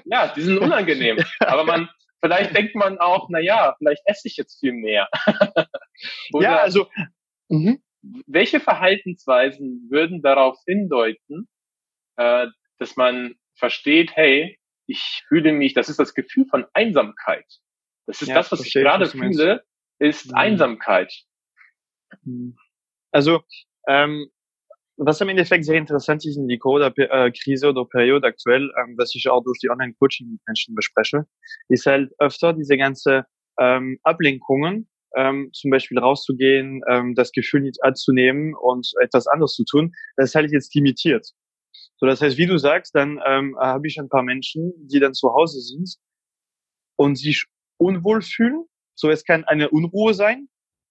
Ja, 0.05 0.31
die 0.33 0.41
sind 0.41 0.59
unangenehm. 0.59 1.17
aber 1.39 1.63
man, 1.63 1.89
vielleicht 2.23 2.55
denkt 2.55 2.75
man 2.75 2.99
auch, 2.99 3.29
na 3.29 3.39
ja, 3.39 3.75
vielleicht 3.77 4.03
esse 4.05 4.27
ich 4.27 4.37
jetzt 4.37 4.59
viel 4.59 4.73
mehr. 4.73 5.09
ja, 6.33 6.57
also, 6.57 6.87
mh. 7.49 7.77
welche 8.27 8.59
Verhaltensweisen 8.59 9.87
würden 9.89 10.21
darauf 10.21 10.57
hindeuten, 10.67 11.47
äh, 12.17 12.47
dass 12.77 12.95
man 12.95 13.35
versteht, 13.55 14.15
hey, 14.15 14.59
ich 14.85 15.23
fühle 15.27 15.51
mich, 15.51 15.73
das 15.73 15.89
ist 15.89 15.99
das 15.99 16.13
Gefühl 16.13 16.45
von 16.45 16.65
Einsamkeit. 16.73 17.45
Das 18.05 18.21
ist 18.21 18.27
ja, 18.27 18.35
das, 18.35 18.51
was 18.51 18.65
ich 18.65 18.73
gerade 18.73 19.07
fühle, 19.07 19.63
ist 19.99 20.27
mhm. 20.27 20.35
Einsamkeit. 20.35 21.11
Mhm. 22.23 22.55
Also, 23.11 23.43
ähm, 23.87 24.29
was 25.05 25.21
im 25.21 25.29
Endeffekt 25.29 25.65
sehr 25.65 25.77
interessant 25.77 26.25
ist 26.25 26.37
in 26.37 26.47
die 26.47 26.59
Corona-Krise 26.59 27.69
oder 27.69 27.85
Periode 27.85 28.27
aktuell, 28.27 28.71
ähm, 28.79 28.95
was 28.97 29.15
ich 29.15 29.27
auch 29.29 29.43
durch 29.43 29.57
die 29.59 29.69
Online-Coaching 29.69 30.29
mit 30.29 30.41
Menschen 30.45 30.75
bespreche, 30.75 31.25
ist 31.69 31.85
halt 31.85 32.11
öfter 32.19 32.53
diese 32.53 32.77
ganze 32.77 33.25
ähm, 33.59 33.99
Ablenkungen, 34.03 34.87
ähm, 35.15 35.49
zum 35.53 35.71
Beispiel 35.71 35.97
rauszugehen, 35.97 36.81
ähm, 36.87 37.15
das 37.15 37.31
Gefühl 37.31 37.61
nicht 37.61 37.83
anzunehmen 37.83 38.53
und 38.55 38.91
etwas 39.01 39.27
anderes 39.27 39.53
zu 39.53 39.65
tun, 39.65 39.91
das 40.17 40.29
ist 40.29 40.35
halt 40.35 40.51
jetzt 40.51 40.73
limitiert. 40.75 41.27
So, 41.97 42.05
das 42.05 42.21
heißt, 42.21 42.37
wie 42.37 42.47
du 42.47 42.57
sagst, 42.57 42.95
dann 42.95 43.19
ähm, 43.25 43.55
habe 43.59 43.87
ich 43.87 43.99
ein 43.99 44.09
paar 44.09 44.23
Menschen, 44.23 44.73
die 44.87 44.99
dann 44.99 45.13
zu 45.13 45.33
Hause 45.33 45.59
sind 45.61 45.95
und 46.95 47.15
sich 47.15 47.45
unwohl 47.77 48.21
fühlen. 48.21 48.65
So, 48.95 49.09
es 49.09 49.23
kann 49.23 49.43
eine 49.45 49.69
Unruhe 49.69 50.13
sein 50.13 50.47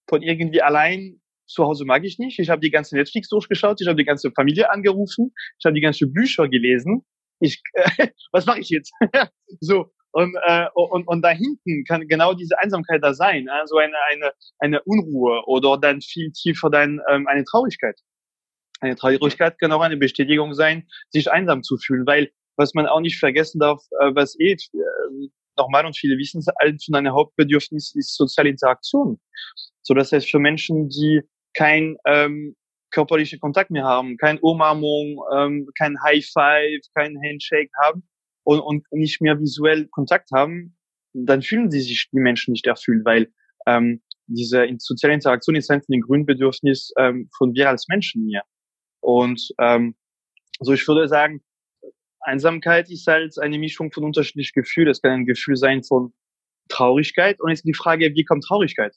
von 0.09 0.21
irgendwie 0.21 0.61
allein 0.61 1.21
zu 1.47 1.63
Hause 1.63 1.85
mag 1.85 2.03
ich 2.03 2.19
nicht. 2.19 2.39
Ich 2.39 2.49
habe 2.49 2.61
die 2.61 2.71
ganze 2.71 2.95
Netflix 2.95 3.29
durchgeschaut, 3.29 3.81
ich 3.81 3.87
habe 3.87 3.97
die 3.97 4.05
ganze 4.05 4.31
Familie 4.31 4.71
angerufen, 4.71 5.33
ich 5.59 5.65
habe 5.65 5.75
die 5.75 5.81
ganze 5.81 6.07
Bücher 6.07 6.47
gelesen. 6.47 7.05
Ich, 7.39 7.61
äh, 7.73 8.07
was 8.31 8.45
mache 8.45 8.59
ich 8.59 8.69
jetzt? 8.69 8.91
so 9.59 9.91
und, 10.13 10.35
äh, 10.45 10.67
und 10.73 11.07
und 11.07 11.21
da 11.21 11.29
hinten 11.29 11.85
kann 11.85 12.07
genau 12.07 12.33
diese 12.33 12.59
Einsamkeit 12.59 13.01
da 13.03 13.13
sein, 13.13 13.47
also 13.49 13.77
eine 13.77 13.95
eine 14.11 14.33
eine 14.59 14.81
Unruhe 14.83 15.43
oder 15.45 15.77
dann 15.77 16.01
viel 16.01 16.31
tiefer 16.31 16.69
dann 16.69 16.99
ähm, 17.09 17.27
eine 17.27 17.45
Traurigkeit. 17.45 17.99
Eine 18.81 18.95
Traurigkeit 18.95 19.59
kann 19.59 19.71
auch 19.71 19.81
eine 19.81 19.97
Bestätigung 19.97 20.53
sein, 20.53 20.87
sich 21.09 21.31
einsam 21.31 21.63
zu 21.63 21.77
fühlen, 21.77 22.05
weil 22.05 22.31
was 22.57 22.73
man 22.73 22.87
auch 22.87 22.99
nicht 22.99 23.19
vergessen 23.19 23.59
darf, 23.59 23.81
äh, 23.99 24.13
was 24.13 24.37
eh 24.39 24.57
nochmal 25.57 25.85
und 25.85 25.97
viele 25.97 26.17
wissen 26.17 26.39
es, 26.39 26.47
eins 26.59 26.85
von 26.85 26.95
einem 26.95 27.13
Hauptbedürfnis 27.13 27.93
ist 27.95 28.15
soziale 28.15 28.49
Interaktion. 28.49 29.19
So 29.81 29.93
das 29.93 30.11
heißt 30.11 30.29
für 30.29 30.39
Menschen, 30.39 30.89
die 30.89 31.21
kein 31.53 31.97
ähm, 32.05 32.55
körperlicher 32.91 33.37
Kontakt 33.37 33.71
mehr 33.71 33.83
haben, 33.83 34.17
kein 34.17 34.39
Umarmung, 34.39 35.19
ähm, 35.35 35.67
kein 35.77 35.95
High 36.03 36.25
Five, 36.25 36.81
kein 36.93 37.17
Handshake 37.23 37.71
haben 37.83 38.03
und, 38.43 38.59
und 38.59 38.85
nicht 38.91 39.21
mehr 39.21 39.39
visuell 39.39 39.87
Kontakt 39.87 40.29
haben, 40.33 40.77
dann 41.13 41.41
fühlen 41.41 41.71
sie 41.71 41.81
sich 41.81 42.09
die 42.11 42.19
Menschen 42.19 42.51
nicht 42.51 42.67
erfüllt, 42.67 43.05
weil 43.05 43.31
ähm, 43.67 44.01
diese 44.27 44.65
soziale 44.77 45.13
Interaktion 45.13 45.55
ist 45.55 45.69
ein 45.69 45.81
von 45.81 45.93
den 45.93 46.01
Grundbedürfnis 46.01 46.93
ähm, 46.97 47.29
von 47.35 47.53
wir 47.53 47.69
als 47.69 47.87
Menschen 47.89 48.27
hier. 48.27 48.43
Und 49.01 49.49
ähm, 49.59 49.95
so 50.59 50.73
ich 50.73 50.87
würde 50.87 51.07
sagen, 51.07 51.41
Einsamkeit 52.21 52.89
ist 52.89 53.07
halt 53.07 53.37
eine 53.39 53.59
Mischung 53.59 53.91
von 53.91 54.03
unterschiedlichen 54.03 54.53
Gefühlen. 54.61 54.89
Es 54.89 55.01
kann 55.01 55.11
ein 55.11 55.25
Gefühl 55.25 55.55
sein 55.55 55.83
von 55.83 56.13
Traurigkeit 56.69 57.39
und 57.39 57.49
jetzt 57.49 57.65
die 57.65 57.73
Frage, 57.73 58.13
wie 58.13 58.23
kommt 58.23 58.43
Traurigkeit? 58.43 58.95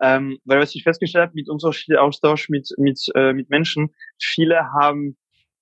Ähm, 0.00 0.38
weil 0.44 0.60
was 0.60 0.74
ich 0.74 0.84
festgestellt 0.84 1.22
habe 1.22 1.34
mit 1.34 1.48
unterschiedlichem 1.48 2.02
Austausch 2.02 2.48
mit 2.48 2.68
mit 2.78 3.00
äh, 3.16 3.32
mit 3.32 3.50
Menschen, 3.50 3.94
viele 4.20 4.70
haben 4.80 5.16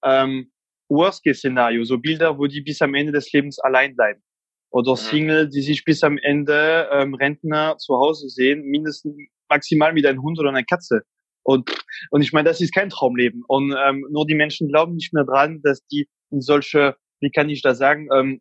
ähm, 0.05 0.53
Worst-Case-Szenario, 0.89 1.85
so 1.85 1.99
Bilder, 1.99 2.39
wo 2.39 2.47
die 2.47 2.61
bis 2.61 2.83
am 2.83 2.95
Ende 2.95 3.13
des 3.13 3.33
Lebens 3.33 3.59
allein 3.59 3.97
bleiben. 3.97 4.23
Oder 4.71 4.93
mhm. 4.93 4.97
Single, 4.97 5.49
die 5.49 5.63
sich 5.63 5.85
bis 5.85 6.03
am 6.05 6.19
Ende 6.19 6.89
ähm, 6.93 7.15
Rentner 7.15 7.77
zu 7.79 7.97
Hause 7.97 8.29
sehen, 8.29 8.63
mindestens 8.63 9.17
maximal 9.49 9.93
mit 9.93 10.07
einem 10.07 10.23
Hund 10.23 10.39
oder 10.39 10.51
einer 10.51 10.65
Katze. 10.65 11.03
Und, 11.47 11.71
und 12.11 12.23
ich 12.23 12.33
meine, 12.33 12.49
das 12.49 12.61
ist 12.61 12.75
kein 12.75 12.91
Traumleben. 12.91 13.45
Und 13.47 13.73
ähm, 13.79 14.05
nur 14.11 14.27
die 14.27 14.35
Menschen 14.35 14.67
glauben 14.67 14.97
nicht 14.97 15.13
mehr 15.13 15.23
dran, 15.23 15.61
dass 15.63 15.87
die 15.87 16.09
in 16.33 16.41
solche, 16.41 16.97
wie 17.21 17.31
kann 17.31 17.49
ich 17.49 17.63
das 17.63 17.79
sagen, 17.79 18.09
ähm, 18.13 18.41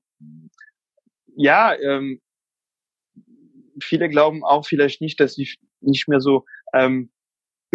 ja, 1.36 1.76
ähm, 1.80 2.20
viele 3.80 4.10
glauben 4.10 4.44
auch 4.44 4.66
vielleicht 4.66 5.02
nicht, 5.02 5.20
dass 5.20 5.36
sie 5.36 5.48
nicht 5.82 6.08
mehr 6.08 6.20
so 6.20 6.46
ähm, 6.74 7.12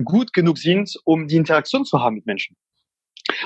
gut 0.04 0.32
genug 0.32 0.58
sind, 0.58 0.96
um 1.04 1.28
die 1.28 1.36
Interaktion 1.36 1.84
zu 1.84 2.00
haben 2.00 2.16
mit 2.16 2.26
Menschen. 2.26 2.56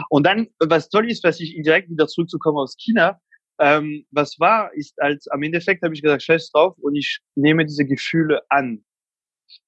Und 0.08 0.24
dann, 0.24 0.48
was 0.60 0.88
toll 0.88 1.10
ist, 1.10 1.22
was 1.22 1.38
ich 1.38 1.54
direkt 1.62 1.90
wieder 1.90 2.06
zurückzukommen 2.06 2.56
aus 2.56 2.76
China, 2.78 3.20
ähm, 3.60 4.06
was 4.10 4.40
war, 4.40 4.72
ist 4.72 4.94
als 5.02 5.28
am 5.28 5.42
Endeffekt 5.42 5.82
habe 5.82 5.94
ich 5.94 6.00
gesagt, 6.00 6.22
scheiß 6.22 6.50
drauf 6.50 6.78
und 6.78 6.96
ich 6.96 7.20
nehme 7.34 7.66
diese 7.66 7.84
Gefühle 7.84 8.40
an. 8.48 8.82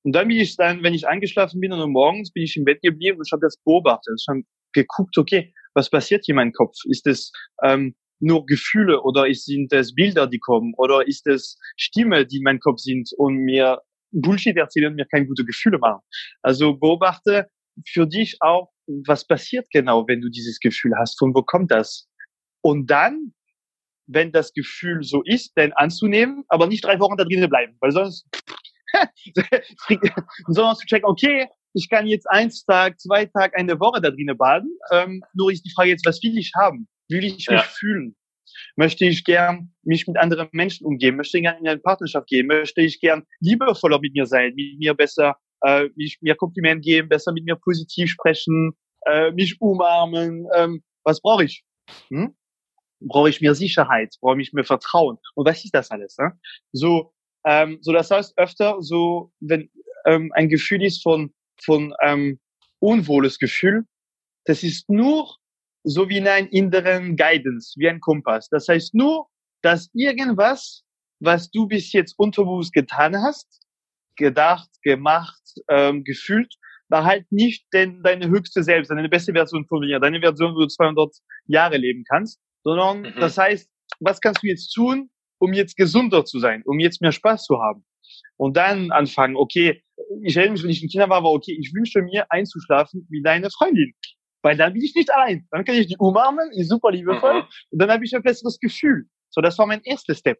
Und 0.03 0.13
dann 0.13 0.29
bin 0.29 0.39
ich 0.39 0.57
dann, 0.57 0.83
wenn 0.83 0.95
ich 0.95 1.07
eingeschlafen 1.07 1.61
bin 1.61 1.73
und 1.73 1.93
morgens 1.93 2.33
bin 2.33 2.45
ich 2.45 2.57
im 2.57 2.65
Bett 2.65 2.81
geblieben 2.83 3.19
und 3.19 3.27
ich 3.27 3.33
habe 3.33 3.41
das 3.41 3.57
beobachtet. 3.65 4.21
Ich 4.21 4.27
habe 4.29 4.43
geguckt, 4.73 5.17
okay, 5.19 5.53
was 5.75 5.91
passiert 5.91 6.25
hier 6.25 6.33
in 6.33 6.37
meinem 6.37 6.53
Kopf? 6.53 6.77
Ist 6.89 7.07
es 7.07 7.33
ähm, 7.63 7.95
nur 8.21 8.47
Gefühle 8.47 9.03
oder 9.03 9.33
sind 9.33 9.73
es 9.73 9.95
Bilder, 9.95 10.27
die 10.27 10.39
kommen 10.39 10.75
oder 10.77 11.07
ist 11.07 11.27
es 11.27 11.59
Stimme, 11.77 12.27
die 12.27 12.39
in 12.39 12.43
meinem 12.45 12.61
Kopf 12.61 12.79
sind 12.79 13.11
und 13.17 13.37
mir 13.37 13.81
Bullshit 14.13 14.57
erzählen 14.57 14.89
und 14.89 14.97
mir 14.97 15.07
keine 15.07 15.27
gute 15.27 15.45
Gefühle 15.45 15.79
machen. 15.79 16.01
Also 16.43 16.77
beobachte 16.77 17.49
für 17.87 18.07
dich 18.07 18.37
auch, 18.41 18.71
was 18.87 19.27
passiert 19.27 19.67
genau, 19.71 20.07
wenn 20.07 20.21
du 20.21 20.29
dieses 20.31 20.61
Gefühl 20.61 20.93
hast, 20.99 21.19
von 21.19 21.35
wo 21.35 21.43
kommt 21.43 21.71
das? 21.71 22.09
Und 22.63 22.87
dann, 22.91 23.35
wenn 24.07 24.33
das 24.33 24.53
Gefühl 24.53 25.03
so 25.03 25.23
ist, 25.25 25.53
dann 25.57 25.73
anzunehmen, 25.73 26.45
aber 26.49 26.67
nicht 26.67 26.85
drei 26.85 26.99
Wochen 27.01 27.17
da 27.17 27.25
drinnen 27.25 27.51
bleiben, 27.51 27.77
weil 27.81 27.91
sonst, 27.91 28.27
sondern 30.49 30.77
zu 30.77 30.87
checken, 30.87 31.09
okay, 31.09 31.49
ich 31.75 31.89
kann 31.91 32.07
jetzt 32.07 32.29
eins 32.31 32.65
Tag, 32.65 32.99
zwei 32.99 33.27
Tag, 33.27 33.57
eine 33.59 33.79
Woche 33.79 34.01
da 34.01 34.11
drinnen 34.11 34.37
baden, 34.37 34.71
ähm, 34.93 35.23
nur 35.35 35.53
ist 35.53 35.65
die 35.65 35.73
Frage 35.75 35.91
jetzt, 35.91 36.07
was 36.07 36.23
will 36.23 36.37
ich 36.39 36.53
haben? 36.57 36.89
Will 37.09 37.25
ich 37.25 37.35
mich 37.35 37.47
ja. 37.47 37.63
fühlen? 37.63 38.17
Möchte 38.77 39.05
ich 39.05 39.25
gern 39.25 39.75
mich 39.83 40.07
mit 40.07 40.17
anderen 40.17 40.49
Menschen 40.53 40.87
umgehen? 40.87 41.17
Möchte 41.17 41.39
ich 41.39 41.45
gern 41.45 41.59
in 41.59 41.69
eine 41.69 41.81
Partnerschaft 41.81 42.29
gehen? 42.29 42.47
Möchte 42.47 42.81
ich 42.81 43.01
gern 43.01 43.25
liebevoller 43.41 43.99
mit 44.01 44.15
mir 44.15 44.27
sein, 44.27 44.55
mit 44.55 44.79
mir 44.79 44.95
besser, 44.95 45.37
äh, 45.63 45.89
mich 45.97 46.19
mir 46.23 46.35
Kompliment 46.35 46.83
geben, 46.83 47.09
besser 47.09 47.33
mit 47.33 47.45
mir 47.45 47.57
positiv 47.57 48.11
sprechen, 48.11 48.73
äh, 49.07 49.31
mich 49.33 49.61
umarmen? 49.61 50.47
Ähm, 50.55 50.83
was 51.05 51.21
brauche 51.21 51.45
ich? 51.45 51.65
Hm? 52.09 52.35
Brauche 53.01 53.29
ich 53.29 53.41
mehr 53.41 53.55
Sicherheit? 53.55 54.15
Brauche 54.21 54.41
ich 54.41 54.53
mehr 54.53 54.65
Vertrauen? 54.65 55.19
Und 55.35 55.47
was 55.47 55.65
ist 55.65 55.75
das 55.75 55.91
alles? 55.91 56.17
Ne? 56.19 56.33
So, 56.73 57.13
ähm, 57.47 57.79
so 57.81 57.93
das 57.93 58.11
heißt 58.11 58.37
öfter 58.37 58.77
so, 58.81 59.33
wenn 59.41 59.71
ähm, 60.05 60.31
ein 60.35 60.49
Gefühl 60.49 60.85
ist 60.85 61.03
von 61.03 61.33
von 61.65 61.95
ähm, 62.03 62.39
unwohles 62.81 63.39
Gefühl, 63.39 63.85
das 64.45 64.63
ist 64.63 64.91
nur 64.91 65.35
so 65.85 66.09
wie 66.09 66.19
in 66.19 66.29
einem 66.29 66.49
inneren 66.51 67.17
Guidance, 67.17 67.75
wie 67.79 67.89
ein 67.89 68.01
Kompass. 68.01 68.49
Das 68.51 68.69
heißt 68.69 68.95
nur, 68.95 69.29
dass 69.63 69.89
irgendwas, 69.95 70.83
was 71.21 71.51
du 71.51 71.67
bis 71.67 71.93
jetzt 71.93 72.15
unterbewusst 72.19 72.73
getan 72.73 73.17
hast, 73.17 73.63
gedacht, 74.17 74.69
gemacht, 74.83 75.43
ähm, 75.69 76.05
gefühlt, 76.05 76.53
war 76.89 77.05
halt 77.05 77.31
nicht 77.31 77.67
denn 77.73 78.03
deine 78.03 78.29
höchste 78.29 78.63
Selbst, 78.63 78.91
deine 78.91 79.09
beste 79.09 79.33
Version 79.33 79.67
von 79.67 79.83
dir, 79.83 80.01
deine 80.01 80.21
Version, 80.21 80.55
wo 80.55 80.61
du 80.61 80.67
200 80.67 81.15
Jahre 81.47 81.77
leben 81.77 82.05
kannst, 82.09 82.41
sondern 82.65 83.03
mhm. 83.03 83.21
das 83.21 83.39
heißt, 83.39 83.69
was 84.01 84.21
kannst 84.21 84.43
du 84.43 84.49
jetzt 84.49 84.73
tun, 84.73 85.11
um 85.39 85.53
jetzt 85.53 85.77
gesunder 85.77 86.25
zu 86.25 86.39
sein, 86.39 86.63
um 86.65 86.79
jetzt 86.79 87.01
mehr 87.01 87.13
Spaß 87.13 87.45
zu 87.45 87.61
haben? 87.61 87.85
Und 88.37 88.57
dann 88.57 88.91
anfangen, 88.91 89.37
okay, 89.37 89.83
ich 90.23 90.37
erinnere 90.37 90.53
mich, 90.53 90.63
wenn 90.63 90.71
ich 90.71 90.83
ein 90.83 90.89
Kind 90.89 91.09
war, 91.09 91.23
war 91.23 91.33
okay, 91.33 91.57
ich 91.59 91.73
wünsche 91.75 92.03
mir 92.03 92.27
einzuschlafen 92.31 93.07
wie 93.11 93.23
deine 93.23 93.51
Freundin. 93.51 93.95
Weil 94.43 94.57
dann 94.57 94.73
bin 94.75 94.83
ich 94.83 94.95
nicht 94.95 95.13
allein. 95.13 95.47
Dann 95.51 95.65
kann 95.65 95.75
ich 95.75 95.89
die 95.89 95.97
umarmen, 95.99 96.53
ist 96.53 96.69
super 96.69 96.91
liebevoll. 96.91 97.41
Mhm. 97.41 97.49
Und 97.71 97.79
dann 97.81 97.91
habe 97.91 98.05
ich 98.05 98.15
ein 98.15 98.23
besseres 98.23 98.61
Gefühl. 98.61 99.07
So, 99.31 99.41
das 99.41 99.59
war 99.59 99.67
mein 99.67 99.83
erster 99.83 100.15
Step. 100.15 100.39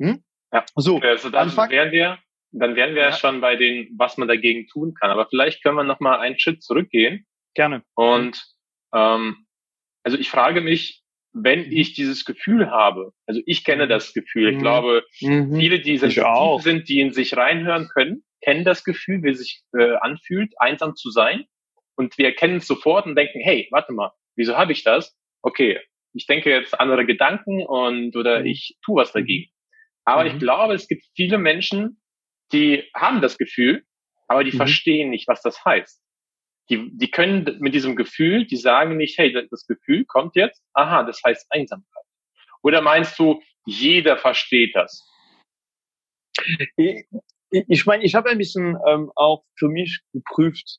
Hm? 0.00 0.22
Ja. 0.52 0.64
So, 0.76 1.00
also 1.00 1.30
dann 1.30 1.48
Anfang, 1.48 1.70
wären 1.70 1.90
wir, 1.90 2.18
dann 2.52 2.76
wären 2.76 2.94
wir 2.94 3.02
ja. 3.02 3.12
schon 3.12 3.40
bei 3.40 3.56
den, 3.56 3.88
was 3.96 4.16
man 4.16 4.28
dagegen 4.28 4.66
tun 4.68 4.94
kann. 4.94 5.10
Aber 5.10 5.26
vielleicht 5.28 5.62
können 5.62 5.76
wir 5.76 5.84
noch 5.84 6.00
mal 6.00 6.18
einen 6.18 6.38
Schritt 6.38 6.62
zurückgehen. 6.62 7.26
Gerne. 7.54 7.82
Und 7.94 8.42
ähm, 8.94 9.46
also 10.04 10.16
ich 10.16 10.30
frage 10.30 10.60
mich, 10.60 11.02
wenn 11.32 11.66
mhm. 11.66 11.72
ich 11.72 11.94
dieses 11.94 12.24
Gefühl 12.24 12.70
habe, 12.70 13.12
also 13.26 13.40
ich 13.46 13.64
kenne 13.64 13.86
mhm. 13.86 13.90
das 13.90 14.12
Gefühl, 14.14 14.50
ich 14.50 14.56
mhm. 14.56 14.62
glaube, 14.62 15.04
mhm. 15.20 15.56
viele, 15.56 15.80
die 15.80 15.98
sensitiv 15.98 16.62
sind, 16.62 16.88
die 16.88 17.00
in 17.00 17.12
sich 17.12 17.36
reinhören 17.36 17.88
können, 17.88 18.24
kennen 18.40 18.64
das 18.64 18.84
Gefühl, 18.84 19.22
wie 19.22 19.30
es 19.30 19.38
sich 19.38 19.62
äh, 19.76 19.94
anfühlt, 20.00 20.52
einsam 20.58 20.94
zu 20.96 21.10
sein. 21.10 21.44
Und 21.96 22.16
wir 22.16 22.26
erkennen 22.26 22.58
es 22.58 22.66
sofort 22.66 23.06
und 23.06 23.16
denken, 23.16 23.40
hey, 23.40 23.68
warte 23.70 23.92
mal, 23.92 24.12
wieso 24.36 24.56
habe 24.56 24.72
ich 24.72 24.84
das? 24.84 25.16
Okay, 25.42 25.80
ich 26.14 26.26
denke 26.26 26.50
jetzt 26.50 26.78
andere 26.78 27.04
Gedanken 27.04 27.64
und 27.66 28.16
oder 28.16 28.40
mhm. 28.40 28.46
ich 28.46 28.78
tue 28.84 28.96
was 28.96 29.12
dagegen. 29.12 29.50
Aber 30.04 30.24
mhm. 30.24 30.30
ich 30.30 30.38
glaube, 30.38 30.74
es 30.74 30.88
gibt 30.88 31.04
viele 31.14 31.38
Menschen, 31.38 32.00
die 32.52 32.84
haben 32.94 33.20
das 33.20 33.36
Gefühl, 33.36 33.84
aber 34.26 34.44
die 34.44 34.52
verstehen 34.52 35.10
nicht, 35.10 35.28
was 35.28 35.42
das 35.42 35.64
heißt. 35.64 36.02
Die, 36.70 36.90
die 36.96 37.10
können 37.10 37.56
mit 37.60 37.74
diesem 37.74 37.96
Gefühl, 37.96 38.46
die 38.46 38.56
sagen 38.56 38.96
nicht, 38.96 39.16
hey, 39.18 39.32
das 39.50 39.66
Gefühl 39.66 40.04
kommt 40.04 40.36
jetzt, 40.36 40.62
aha, 40.74 41.02
das 41.02 41.20
heißt 41.24 41.46
Einsamkeit. 41.50 42.04
Oder 42.62 42.82
meinst 42.82 43.18
du, 43.18 43.40
jeder 43.64 44.16
versteht 44.18 44.74
das? 44.74 45.06
Ich, 46.76 47.06
ich 47.50 47.86
meine, 47.86 48.04
ich 48.04 48.14
habe 48.14 48.28
ein 48.28 48.38
bisschen 48.38 48.76
ähm, 48.86 49.10
auch 49.14 49.44
für 49.56 49.68
mich 49.68 50.00
geprüft, 50.12 50.78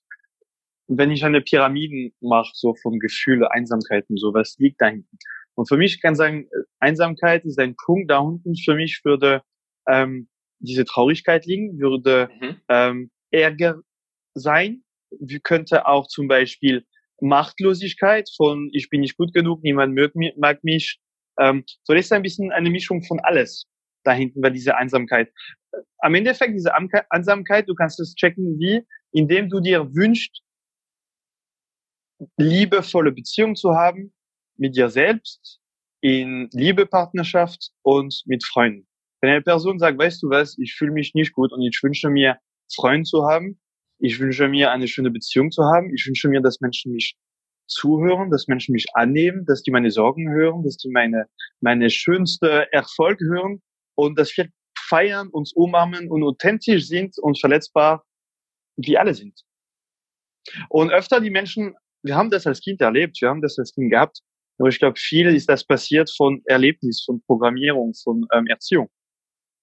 wenn 0.88 1.12
ich 1.12 1.24
eine 1.24 1.42
Pyramiden 1.42 2.14
mache, 2.20 2.52
so 2.54 2.76
vom 2.76 3.00
Gefühl 3.00 3.46
Einsamkeit 3.48 4.06
und 4.10 4.20
so, 4.20 4.34
was 4.34 4.58
liegt 4.58 4.82
da 4.82 4.88
hinten? 4.88 5.18
Und 5.56 5.68
für 5.68 5.78
mich 5.78 6.02
kann 6.02 6.16
sagen, 6.16 6.50
Einsamkeit 6.80 7.46
ist 7.46 7.60
ein 7.60 7.76
Punkt 7.76 8.10
da 8.10 8.20
unten. 8.20 8.56
Für 8.56 8.76
mich 8.76 9.02
würde 9.04 9.44
ähm, 9.88 10.30
diese 10.60 10.86
Traurigkeit 10.86 11.46
liegen, 11.46 11.80
würde 11.80 12.30
mhm. 12.40 12.62
ähm, 12.70 13.12
Ärger 13.32 13.82
sein, 14.34 14.84
wie 15.20 15.40
könnte 15.40 15.88
auch 15.88 16.08
zum 16.08 16.28
Beispiel 16.28 16.86
Machtlosigkeit 17.22 18.30
von 18.36 18.70
ich 18.74 18.90
bin 18.90 19.02
nicht 19.02 19.18
gut 19.18 19.34
genug, 19.34 19.64
niemand 19.64 19.96
mag, 19.96 20.12
mag 20.38 20.64
mich. 20.64 21.00
Ähm, 21.40 21.64
so 21.84 21.94
das 21.94 22.06
ist 22.06 22.14
ein 22.14 22.22
bisschen 22.22 22.52
eine 22.52 22.70
Mischung 22.70 23.04
von 23.04 23.20
alles 23.20 23.66
da 24.04 24.14
hinten 24.14 24.42
bei 24.42 24.50
dieser 24.50 24.78
Einsamkeit. 24.78 25.32
Am 26.00 26.16
Endeffekt 26.16 26.54
diese 26.54 26.74
Einsamkeit, 27.10 27.68
du 27.68 27.76
kannst 27.76 28.00
es 28.00 28.16
checken 28.16 28.58
wie, 28.60 28.82
indem 29.12 29.50
du 29.50 29.60
dir 29.60 29.94
wünschst, 29.94 30.42
liebevolle 32.38 33.12
Beziehung 33.12 33.56
zu 33.56 33.76
haben 33.76 34.14
mit 34.58 34.76
dir 34.76 34.90
selbst, 34.90 35.60
in 36.02 36.50
Liebepartnerschaft 36.54 37.72
und 37.82 38.24
mit 38.26 38.44
Freunden. 38.46 38.88
Wenn 39.22 39.32
eine 39.32 39.42
Person 39.42 39.80
sagt, 39.80 39.98
weißt 39.98 40.24
du 40.24 40.30
was, 40.30 40.58
ich 40.58 40.74
fühle 40.76 40.92
mich 40.92 41.14
nicht 41.14 41.34
gut 41.34 41.52
und 41.52 41.62
ich 41.62 41.78
wünsche 41.84 42.10
mir, 42.10 42.38
Freunde 42.74 43.04
zu 43.04 43.26
haben, 43.26 43.60
ich 44.00 44.20
wünsche 44.20 44.48
mir, 44.48 44.72
eine 44.72 44.88
schöne 44.88 45.12
Beziehung 45.12 45.52
zu 45.52 45.64
haben, 45.64 45.94
ich 45.94 46.06
wünsche 46.08 46.30
mir, 46.30 46.42
dass 46.42 46.62
Menschen 46.62 46.94
mich 46.94 47.16
zuhören, 47.68 48.32
dass 48.32 48.48
Menschen 48.48 48.74
mich 48.74 48.88
annehmen, 48.94 49.46
dass 49.46 49.62
die 49.62 49.72
meine 49.72 49.92
Sorgen 49.92 50.30
hören, 50.32 50.64
dass 50.64 50.78
die 50.78 50.90
meine, 50.90 51.26
meine 51.62 51.90
schönste 51.90 52.72
Erfolg 52.72 53.20
hören 53.20 53.62
und 53.96 54.18
dass 54.18 54.36
wir 54.36 54.50
feiern, 54.78 55.30
uns 55.30 55.54
umarmen 55.54 56.10
und 56.10 56.24
authentisch 56.24 56.88
sind 56.88 57.18
und 57.20 57.40
verletzbar, 57.40 58.04
wie 58.78 58.98
alle 58.98 59.14
sind. 59.14 59.40
Und 60.70 60.92
öfter 60.92 61.22
die 61.22 61.30
Menschen, 61.30 61.76
wir 62.02 62.16
haben 62.16 62.32
das 62.32 62.48
als 62.48 62.62
Kind 62.62 62.82
erlebt, 62.82 63.18
wir 63.22 63.30
haben 63.30 63.42
das 63.42 63.60
als 63.60 63.74
Kind 63.74 63.92
gehabt, 63.92 64.22
aber 64.58 64.70
ich 64.70 64.80
glaube, 64.80 64.98
viel 64.98 65.28
ist 65.28 65.48
das 65.48 65.64
passiert 65.64 66.12
von 66.16 66.42
Erlebnis, 66.46 67.04
von 67.06 67.22
Programmierung, 67.22 67.94
von 67.94 68.26
ähm, 68.34 68.48
Erziehung. 68.48 68.90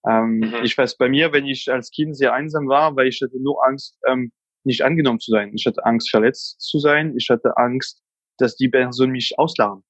Ähm, 0.08 0.38
mhm. 0.38 0.54
Ich 0.62 0.76
weiß 0.76 0.96
bei 0.96 1.08
mir, 1.08 1.32
wenn 1.32 1.46
ich 1.46 1.70
als 1.70 1.90
Kind 1.90 2.16
sehr 2.16 2.32
einsam 2.32 2.68
war, 2.68 2.94
weil 2.96 3.08
ich 3.08 3.20
hatte 3.22 3.40
nur 3.40 3.64
Angst, 3.66 3.98
ähm, 4.06 4.32
nicht 4.64 4.82
angenommen 4.82 5.20
zu 5.20 5.30
sein. 5.30 5.52
Ich 5.54 5.66
hatte 5.66 5.84
Angst, 5.84 6.10
verletzt 6.10 6.60
zu 6.60 6.78
sein. 6.78 7.14
Ich 7.16 7.28
hatte 7.30 7.56
Angst, 7.56 8.02
dass 8.38 8.56
die 8.56 8.68
Person 8.68 9.10
mich 9.10 9.38
auslachen. 9.38 9.82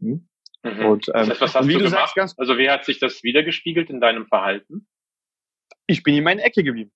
Hm? 0.00 0.28
Mhm. 0.62 0.86
Und, 0.86 1.08
ähm, 1.08 1.14
das 1.14 1.30
heißt, 1.30 1.40
was 1.40 1.54
hast 1.54 1.68
wie 1.68 1.74
du, 1.74 1.84
gemacht? 1.84 2.12
Sagst, 2.14 2.38
also 2.38 2.58
wie 2.58 2.70
hat 2.70 2.84
sich 2.84 2.98
das 2.98 3.22
wiedergespiegelt 3.22 3.90
in 3.90 4.00
deinem 4.00 4.26
Verhalten? 4.26 4.86
Ich 5.86 6.02
bin 6.02 6.14
in 6.14 6.24
meiner 6.24 6.44
Ecke 6.44 6.62
geblieben. 6.62 6.92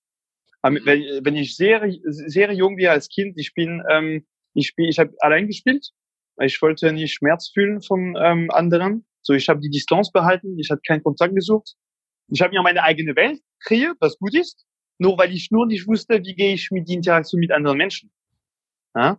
Mhm. 0.62 0.80
Wenn, 0.84 1.24
wenn 1.24 1.36
ich 1.36 1.56
sehr, 1.56 1.90
sehr 2.04 2.52
jung 2.52 2.76
wie 2.76 2.88
als 2.88 3.08
Kind, 3.08 3.38
ich 3.38 3.54
bin, 3.54 3.82
ähm, 3.90 4.26
ich 4.54 4.68
spiel, 4.68 4.88
ich 4.88 4.98
habe 4.98 5.14
allein 5.20 5.46
gespielt. 5.46 5.90
Ich 6.42 6.60
wollte 6.62 6.92
nicht 6.92 7.12
Schmerz 7.12 7.50
fühlen 7.52 7.82
von 7.82 8.16
ähm, 8.18 8.50
anderen. 8.50 9.06
So, 9.22 9.34
ich 9.34 9.48
habe 9.48 9.60
die 9.60 9.70
Distanz 9.70 10.10
behalten. 10.10 10.58
Ich 10.58 10.70
habe 10.70 10.80
keinen 10.86 11.02
Kontakt 11.02 11.34
gesucht. 11.34 11.74
Ich 12.30 12.40
habe 12.40 12.54
mir 12.54 12.62
meine 12.62 12.82
eigene 12.82 13.16
Welt 13.16 13.40
kreiert, 13.60 13.96
was 14.00 14.16
gut 14.18 14.34
ist, 14.34 14.64
nur 14.98 15.18
weil 15.18 15.32
ich 15.32 15.50
nur 15.50 15.66
nicht 15.66 15.86
wusste, 15.86 16.22
wie 16.24 16.34
gehe 16.34 16.54
ich 16.54 16.70
mit 16.70 16.88
die 16.88 16.94
Interaktion 16.94 17.40
mit 17.40 17.50
anderen 17.50 17.78
Menschen. 17.78 18.12
Ja? 18.94 19.18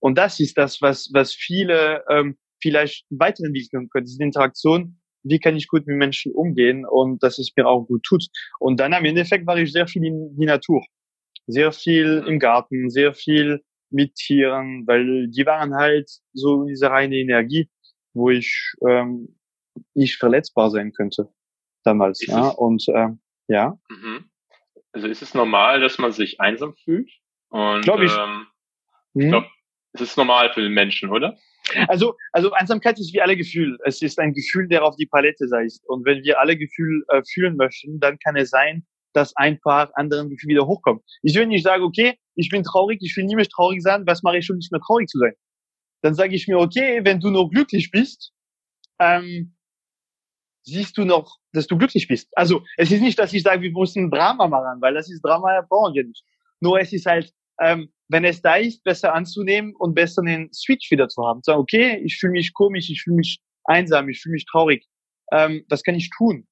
Und 0.00 0.18
das 0.18 0.38
ist 0.38 0.58
das, 0.58 0.82
was, 0.82 1.10
was 1.12 1.32
viele 1.32 2.04
ähm, 2.10 2.36
vielleicht 2.60 3.06
weiterentwickeln 3.10 3.88
können, 3.88 4.04
diese 4.04 4.22
Interaktion, 4.22 5.00
wie 5.22 5.38
kann 5.38 5.56
ich 5.56 5.68
gut 5.68 5.86
mit 5.86 5.96
Menschen 5.96 6.32
umgehen 6.32 6.84
und 6.84 7.22
dass 7.22 7.38
es 7.38 7.52
mir 7.56 7.66
auch 7.66 7.86
gut 7.86 8.02
tut. 8.02 8.24
Und 8.58 8.80
dann 8.80 8.92
am 8.92 9.04
Endeffekt 9.04 9.46
war 9.46 9.56
ich 9.56 9.72
sehr 9.72 9.86
viel 9.86 10.04
in 10.04 10.36
die 10.36 10.46
Natur, 10.46 10.84
sehr 11.46 11.72
viel 11.72 12.24
im 12.26 12.38
Garten, 12.38 12.90
sehr 12.90 13.14
viel 13.14 13.62
mit 13.90 14.14
Tieren, 14.14 14.86
weil 14.86 15.28
die 15.28 15.46
waren 15.46 15.74
halt 15.74 16.10
so 16.32 16.64
diese 16.64 16.90
reine 16.90 17.16
Energie, 17.16 17.70
wo 18.14 18.30
ich 18.30 18.72
ähm, 18.86 19.38
nicht 19.94 20.16
verletzbar 20.16 20.70
sein 20.70 20.92
könnte 20.92 21.32
damals. 21.84 22.24
ja, 22.26 22.48
und 22.48 22.86
äh, 22.88 23.08
ja. 23.48 23.78
Mhm. 23.88 24.30
Also 24.92 25.08
ist 25.08 25.22
es 25.22 25.34
normal, 25.34 25.80
dass 25.80 25.98
man 25.98 26.12
sich 26.12 26.40
einsam 26.40 26.74
fühlt? 26.74 27.10
Und 27.48 27.82
glaube 27.82 28.04
ich. 28.04 28.12
Ähm, 28.16 28.46
ich 29.14 29.28
glaube, 29.28 29.46
es 29.92 30.00
ist 30.00 30.16
normal 30.16 30.52
für 30.54 30.62
den 30.62 30.72
Menschen, 30.72 31.10
oder? 31.10 31.36
Also, 31.88 32.16
also 32.32 32.52
Einsamkeit 32.52 32.98
ist 32.98 33.12
wie 33.12 33.20
alle 33.20 33.36
Gefühle. 33.36 33.76
Es 33.84 34.02
ist 34.02 34.18
ein 34.18 34.32
Gefühl, 34.32 34.68
der 34.68 34.84
auf 34.84 34.96
die 34.96 35.06
Palette 35.06 35.44
ist. 35.64 35.86
Und 35.86 36.04
wenn 36.06 36.22
wir 36.22 36.40
alle 36.40 36.56
Gefühle 36.56 37.04
äh, 37.08 37.22
fühlen 37.30 37.56
möchten, 37.56 38.00
dann 38.00 38.18
kann 38.18 38.36
es 38.36 38.50
sein, 38.50 38.86
dass 39.12 39.36
ein 39.36 39.60
paar 39.60 39.90
andere 39.94 40.28
Gefühle 40.28 40.54
wieder 40.54 40.66
hochkommen. 40.66 41.02
Ich 41.22 41.34
will 41.34 41.46
nicht 41.46 41.64
sagen, 41.64 41.82
okay, 41.82 42.18
ich 42.34 42.48
bin 42.48 42.62
traurig, 42.62 42.98
ich 43.02 43.16
will 43.16 43.24
nie 43.24 43.36
mehr 43.36 43.46
traurig 43.46 43.82
sein, 43.82 44.06
was 44.06 44.22
mache 44.22 44.38
ich 44.38 44.46
schon 44.46 44.56
nicht 44.56 44.72
mehr 44.72 44.80
traurig 44.80 45.08
zu 45.08 45.18
sein? 45.18 45.34
Dann 46.02 46.14
sage 46.14 46.34
ich 46.34 46.48
mir, 46.48 46.58
okay, 46.58 47.00
wenn 47.04 47.20
du 47.20 47.30
noch 47.30 47.48
glücklich 47.48 47.90
bist, 47.90 48.32
ähm, 48.98 49.54
siehst 50.64 50.96
du 50.96 51.04
noch, 51.04 51.38
dass 51.52 51.66
du 51.66 51.76
glücklich 51.76 52.08
bist. 52.08 52.28
Also 52.36 52.62
es 52.76 52.90
ist 52.90 53.00
nicht, 53.00 53.18
dass 53.18 53.32
ich 53.32 53.42
sage, 53.42 53.62
wir 53.62 53.72
müssen 53.72 54.10
Drama 54.10 54.46
machen, 54.48 54.80
weil 54.80 54.94
das 54.94 55.10
ist 55.10 55.22
Drama 55.22 55.60
brauchen 55.68 55.94
wir 55.94 56.04
nicht. 56.04 56.24
Nur 56.60 56.80
es 56.80 56.92
ist 56.92 57.06
halt, 57.06 57.32
ähm, 57.60 57.92
wenn 58.08 58.24
es 58.24 58.40
da 58.42 58.56
ist, 58.56 58.82
besser 58.84 59.14
anzunehmen 59.14 59.74
und 59.76 59.94
besser 59.94 60.22
den 60.22 60.52
Switch 60.52 60.90
wieder 60.90 61.08
zu 61.08 61.26
haben. 61.26 61.42
Sagen, 61.42 61.60
okay, 61.60 62.00
ich 62.04 62.18
fühle 62.18 62.32
mich 62.32 62.52
komisch, 62.54 62.90
ich 62.90 63.02
fühle 63.02 63.16
mich 63.16 63.40
einsam, 63.64 64.08
ich 64.08 64.20
fühle 64.20 64.34
mich 64.34 64.46
traurig. 64.46 64.86
Ähm, 65.32 65.64
was 65.68 65.82
kann 65.82 65.94
ich 65.94 66.10
tun? 66.16 66.46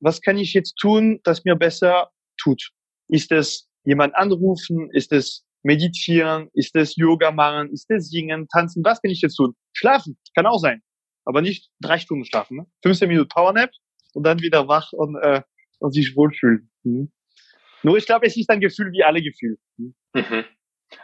Was 0.00 0.20
kann 0.20 0.38
ich 0.38 0.52
jetzt 0.52 0.74
tun, 0.76 1.20
das 1.24 1.44
mir 1.44 1.56
besser 1.56 2.10
tut? 2.38 2.70
Ist 3.08 3.32
es 3.32 3.68
jemand 3.84 4.14
anrufen? 4.16 4.90
Ist 4.92 5.12
es 5.12 5.44
meditieren? 5.62 6.48
Ist 6.54 6.74
es 6.74 6.96
Yoga 6.96 7.30
machen? 7.30 7.70
Ist 7.70 7.90
es 7.90 8.10
singen, 8.10 8.48
tanzen? 8.48 8.82
Was 8.84 9.00
kann 9.00 9.10
ich 9.10 9.20
jetzt 9.20 9.36
tun? 9.36 9.54
Schlafen 9.72 10.18
kann 10.34 10.46
auch 10.46 10.58
sein 10.58 10.82
aber 11.30 11.42
nicht 11.42 11.70
drei 11.80 11.98
Stunden 11.98 12.24
schlafen. 12.24 12.56
Ne? 12.56 12.66
15 12.82 13.08
Minuten 13.08 13.28
Powernap 13.28 13.70
und 14.14 14.24
dann 14.24 14.40
wieder 14.40 14.66
wach 14.66 14.92
und, 14.92 15.14
äh, 15.14 15.42
und 15.78 15.92
sich 15.92 16.16
wohlfühlen. 16.16 16.72
Mhm. 16.82 17.12
Nur 17.84 17.96
ich 17.96 18.04
glaube, 18.04 18.26
es 18.26 18.36
ist 18.36 18.50
ein 18.50 18.60
Gefühl 18.60 18.90
wie 18.90 19.04
alle 19.04 19.22
Gefühle. 19.22 19.56
Mhm. 19.76 19.94
Mhm. 20.12 20.44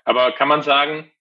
Aber 0.05 0.33
kann 0.33 0.49
man 0.49 0.63
sagen, 0.63 1.13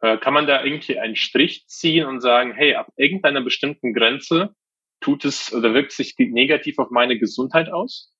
äh, 0.00 0.16
kann 0.18 0.32
man 0.32 0.46
da 0.46 0.62
irgendwie 0.62 1.00
einen 1.00 1.16
Strich 1.16 1.66
ziehen 1.66 2.06
und 2.06 2.20
sagen, 2.20 2.52
hey, 2.54 2.76
ab 2.76 2.92
irgendeiner 2.96 3.42
bestimmten 3.42 3.94
Grenze 3.94 4.54
tut 5.00 5.24
es 5.24 5.52
oder 5.52 5.74
wirkt 5.74 5.90
sich 5.90 6.14
negativ 6.16 6.78
auf 6.78 6.90
meine 6.92 7.18
Gesundheit 7.18 7.68
aus? 7.68 8.14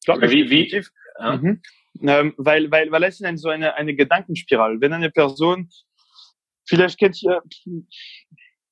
Ich 0.00 0.06
glaube, 0.06 0.30
wie, 0.30 0.48
wie? 0.48 0.82
Ja. 1.20 1.36
Mhm. 1.36 1.60
Ähm, 2.00 2.34
weil, 2.38 2.70
weil, 2.70 2.90
weil 2.90 3.04
es 3.04 3.20
ist 3.20 3.42
so 3.42 3.50
eine, 3.50 3.74
eine 3.74 3.94
Gedankenspirale. 3.94 4.80
Wenn 4.80 4.94
eine 4.94 5.10
Person, 5.10 5.68
vielleicht 6.66 6.98
kennt 6.98 7.22
ihr, 7.22 7.42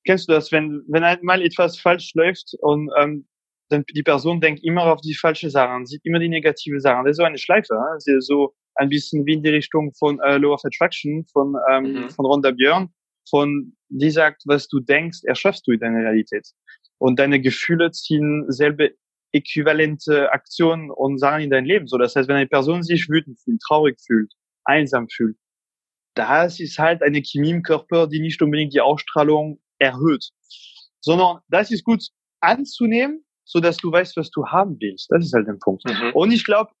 kennst 0.05 0.27
du 0.27 0.33
das, 0.33 0.51
wenn, 0.51 0.83
wenn 0.87 1.03
einmal 1.03 1.41
etwas 1.41 1.79
falsch 1.79 2.13
läuft 2.13 2.53
und 2.59 2.89
ähm, 2.99 3.27
dann 3.69 3.83
die 3.95 4.03
Person 4.03 4.41
denkt 4.41 4.63
immer 4.63 4.91
auf 4.91 5.01
die 5.01 5.15
falsche 5.15 5.49
Sachen, 5.49 5.85
sieht 5.85 6.05
immer 6.05 6.19
die 6.19 6.29
negative 6.29 6.79
Sachen. 6.79 7.05
Das 7.05 7.11
ist 7.11 7.17
so 7.17 7.23
eine 7.23 7.37
Schleife. 7.37 7.73
Das 7.93 8.07
ist 8.07 8.27
so 8.27 8.53
ein 8.75 8.89
bisschen 8.89 9.25
wie 9.25 9.33
in 9.33 9.43
die 9.43 9.49
Richtung 9.49 9.93
von 9.93 10.19
äh, 10.21 10.37
Law 10.37 10.53
of 10.53 10.65
Attraction 10.65 11.25
von 11.31 11.55
ähm, 11.71 11.93
mhm. 11.93 12.09
von 12.09 12.25
Rhonda 12.25 12.51
Björn, 12.51 12.89
von 13.29 13.73
die 13.89 14.09
sagt, 14.09 14.43
was 14.45 14.67
du 14.67 14.79
denkst, 14.79 15.19
erschaffst 15.23 15.65
du 15.67 15.71
in 15.71 15.79
deiner 15.79 15.99
Realität. 15.99 16.47
Und 16.97 17.19
deine 17.19 17.39
Gefühle 17.39 17.91
ziehen 17.91 18.45
selbe 18.47 18.91
äquivalente 19.33 20.31
Aktionen 20.31 20.91
und 20.91 21.17
Sachen 21.19 21.41
in 21.41 21.49
dein 21.49 21.65
Leben. 21.65 21.87
So, 21.87 21.97
das 21.97 22.15
heißt, 22.15 22.27
wenn 22.27 22.35
eine 22.35 22.47
Person 22.47 22.83
sich 22.83 23.09
wütend 23.09 23.39
fühlt, 23.39 23.61
traurig 23.61 23.99
fühlt, 24.05 24.31
einsam 24.63 25.07
fühlt, 25.09 25.37
das 26.15 26.59
ist 26.59 26.77
halt 26.77 27.01
eine 27.01 27.21
Chemie 27.21 27.51
im 27.51 27.63
Körper, 27.63 28.07
die 28.07 28.19
nicht 28.19 28.41
unbedingt 28.41 28.73
die 28.73 28.81
Ausstrahlung 28.81 29.59
erhöht, 29.83 30.29
sondern 31.01 31.39
das 31.49 31.71
ist 31.71 31.83
gut 31.83 32.03
anzunehmen, 32.39 33.23
so 33.45 33.59
dass 33.59 33.77
du 33.77 33.91
weißt, 33.91 34.17
was 34.17 34.29
du 34.31 34.45
haben 34.47 34.77
willst. 34.79 35.11
Das 35.11 35.25
ist 35.25 35.33
halt 35.33 35.47
der 35.47 35.57
Punkt. 35.61 35.83
Mhm. 35.85 36.11
Und 36.13 36.31
ich 36.31 36.43
glaube, 36.43 36.71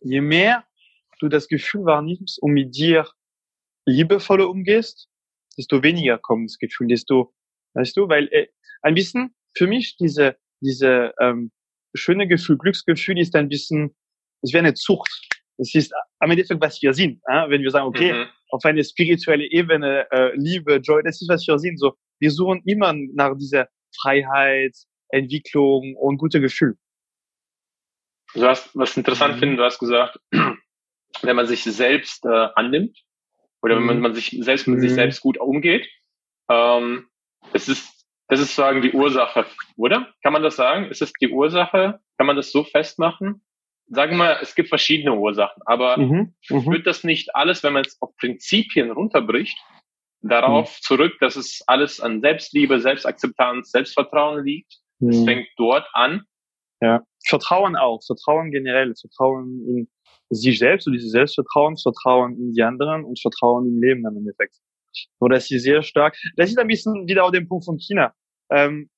je 0.00 0.20
mehr 0.20 0.64
du 1.20 1.28
das 1.28 1.48
Gefühl 1.48 1.84
wahrnimmst 1.84 2.40
und 2.42 2.52
mit 2.52 2.76
dir 2.76 3.08
liebevoller 3.86 4.48
umgehst, 4.48 5.08
desto 5.56 5.82
weniger 5.82 6.18
kommt 6.18 6.50
das 6.50 6.58
Gefühl, 6.58 6.88
desto, 6.88 7.32
weißt 7.74 7.96
du, 7.96 8.08
weil 8.08 8.28
äh, 8.32 8.48
ein 8.82 8.94
bisschen 8.94 9.34
für 9.54 9.66
mich 9.66 9.96
diese 9.96 10.36
diese 10.60 11.12
ähm, 11.20 11.50
schöne 11.94 12.26
Gefühl, 12.28 12.58
Glücksgefühl 12.58 13.18
ist 13.18 13.34
ein 13.34 13.48
bisschen, 13.48 13.94
es 14.42 14.52
wäre 14.52 14.64
eine 14.64 14.74
Zucht. 14.74 15.10
Es 15.58 15.74
ist 15.74 15.92
am 16.18 16.30
Endeffekt, 16.30 16.60
was 16.60 16.80
wir 16.82 16.92
sind. 16.92 17.20
Äh? 17.26 17.48
Wenn 17.48 17.62
wir 17.62 17.70
sagen, 17.70 17.86
okay, 17.86 18.12
mhm. 18.12 18.26
auf 18.50 18.64
eine 18.64 18.84
spirituelle 18.84 19.50
Ebene, 19.50 20.06
äh, 20.10 20.34
Liebe, 20.36 20.76
Joy, 20.76 21.02
das 21.02 21.22
ist, 21.22 21.28
was 21.28 21.46
wir 21.46 21.58
sind. 21.58 21.78
So, 21.78 21.94
wir 22.18 22.30
suchen 22.30 22.62
immer 22.64 22.92
nach 22.92 23.36
dieser 23.36 23.68
Freiheit, 24.00 24.74
Entwicklung 25.08 25.96
und 25.96 26.18
gute 26.18 26.40
Gefühl. 26.40 26.76
Du 28.34 28.44
hast, 28.46 28.76
was 28.76 28.96
interessant 28.96 29.36
mhm. 29.36 29.38
finde, 29.38 29.56
du 29.56 29.62
hast 29.64 29.78
gesagt, 29.78 30.18
wenn 30.30 31.36
man 31.36 31.46
sich 31.46 31.64
selbst 31.64 32.24
äh, 32.24 32.48
annimmt 32.54 32.98
oder 33.62 33.78
mhm. 33.80 33.88
wenn 33.88 34.00
man 34.00 34.14
sich 34.14 34.36
selbst 34.40 34.66
mit 34.66 34.80
sich 34.80 34.90
mhm. 34.90 34.96
selbst 34.96 35.20
gut 35.20 35.38
umgeht, 35.38 35.88
ähm, 36.48 37.06
es 37.52 37.68
ist 37.68 37.96
das 38.28 38.40
ist 38.40 38.56
sagen 38.56 38.82
die 38.82 38.92
Ursache, 38.92 39.46
oder? 39.76 40.12
Kann 40.22 40.32
man 40.32 40.42
das 40.42 40.56
sagen? 40.56 40.86
Ist 40.86 41.00
es 41.00 41.12
die 41.12 41.28
Ursache? 41.28 42.00
Kann 42.18 42.26
man 42.26 42.36
das 42.36 42.50
so 42.50 42.64
festmachen? 42.64 43.42
Sagen 43.88 44.16
wir, 44.16 44.40
es 44.42 44.56
gibt 44.56 44.68
verschiedene 44.68 45.14
Ursachen, 45.14 45.62
aber 45.64 45.96
mhm, 45.96 46.34
mhm. 46.50 46.62
führt 46.62 46.88
das 46.88 47.04
nicht 47.04 47.36
alles, 47.36 47.62
wenn 47.62 47.72
man 47.72 47.84
es 47.84 48.02
auf 48.02 48.16
Prinzipien 48.16 48.90
runterbricht, 48.90 49.56
darauf 50.22 50.70
mhm. 50.70 50.82
zurück, 50.82 51.12
dass 51.20 51.36
es 51.36 51.62
alles 51.66 52.00
an 52.00 52.20
Selbstliebe, 52.20 52.80
Selbstakzeptanz, 52.80 53.70
Selbstvertrauen 53.70 54.44
liegt? 54.44 54.72
Es 55.00 55.18
mhm. 55.18 55.24
fängt 55.24 55.48
dort 55.56 55.86
an. 55.92 56.22
Ja, 56.80 57.02
Vertrauen 57.26 57.76
auch, 57.76 58.00
Vertrauen 58.04 58.50
generell, 58.50 58.94
Vertrauen 59.00 59.64
in 59.66 59.88
sich 60.28 60.58
selbst 60.58 60.86
und 60.86 60.92
dieses 60.92 61.12
Selbstvertrauen, 61.12 61.76
Vertrauen 61.78 62.36
in 62.36 62.52
die 62.52 62.62
anderen 62.62 63.04
und 63.04 63.20
Vertrauen 63.20 63.66
im 63.66 63.80
Leben 63.80 64.06
im 64.06 64.16
Endeffekt 64.16 64.56
oder 65.20 65.36
ist 65.36 65.48
sie 65.48 65.58
sehr 65.58 65.82
stark. 65.82 66.16
Das 66.36 66.50
ist 66.50 66.58
ein 66.58 66.68
bisschen 66.68 67.06
wieder 67.08 67.24
auf 67.24 67.32
dem 67.32 67.48
Punkt 67.48 67.64
von 67.64 67.78
China. 67.78 68.14
Ähm, 68.50 68.88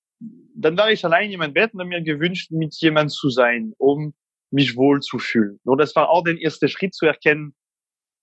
dann 0.55 0.77
war 0.77 0.91
ich 0.91 1.05
allein 1.05 1.31
in 1.31 1.39
meinem 1.39 1.55
Bett 1.55 1.73
und 1.73 1.81
habe 1.81 1.89
mir 1.89 2.03
gewünscht, 2.03 2.51
mit 2.51 2.75
jemand 2.81 3.13
zu 3.13 3.31
sein, 3.31 3.73
um 3.79 4.15
mich 4.51 4.77
wohl 4.77 5.01
zu 5.01 5.19
fühlen. 5.19 5.61
Und 5.65 5.79
das 5.79 5.95
war 5.95 6.09
auch 6.09 6.25
der 6.25 6.41
erste 6.41 6.69
Schritt 6.69 6.95
zu 6.95 7.07
erkennen, 7.07 7.55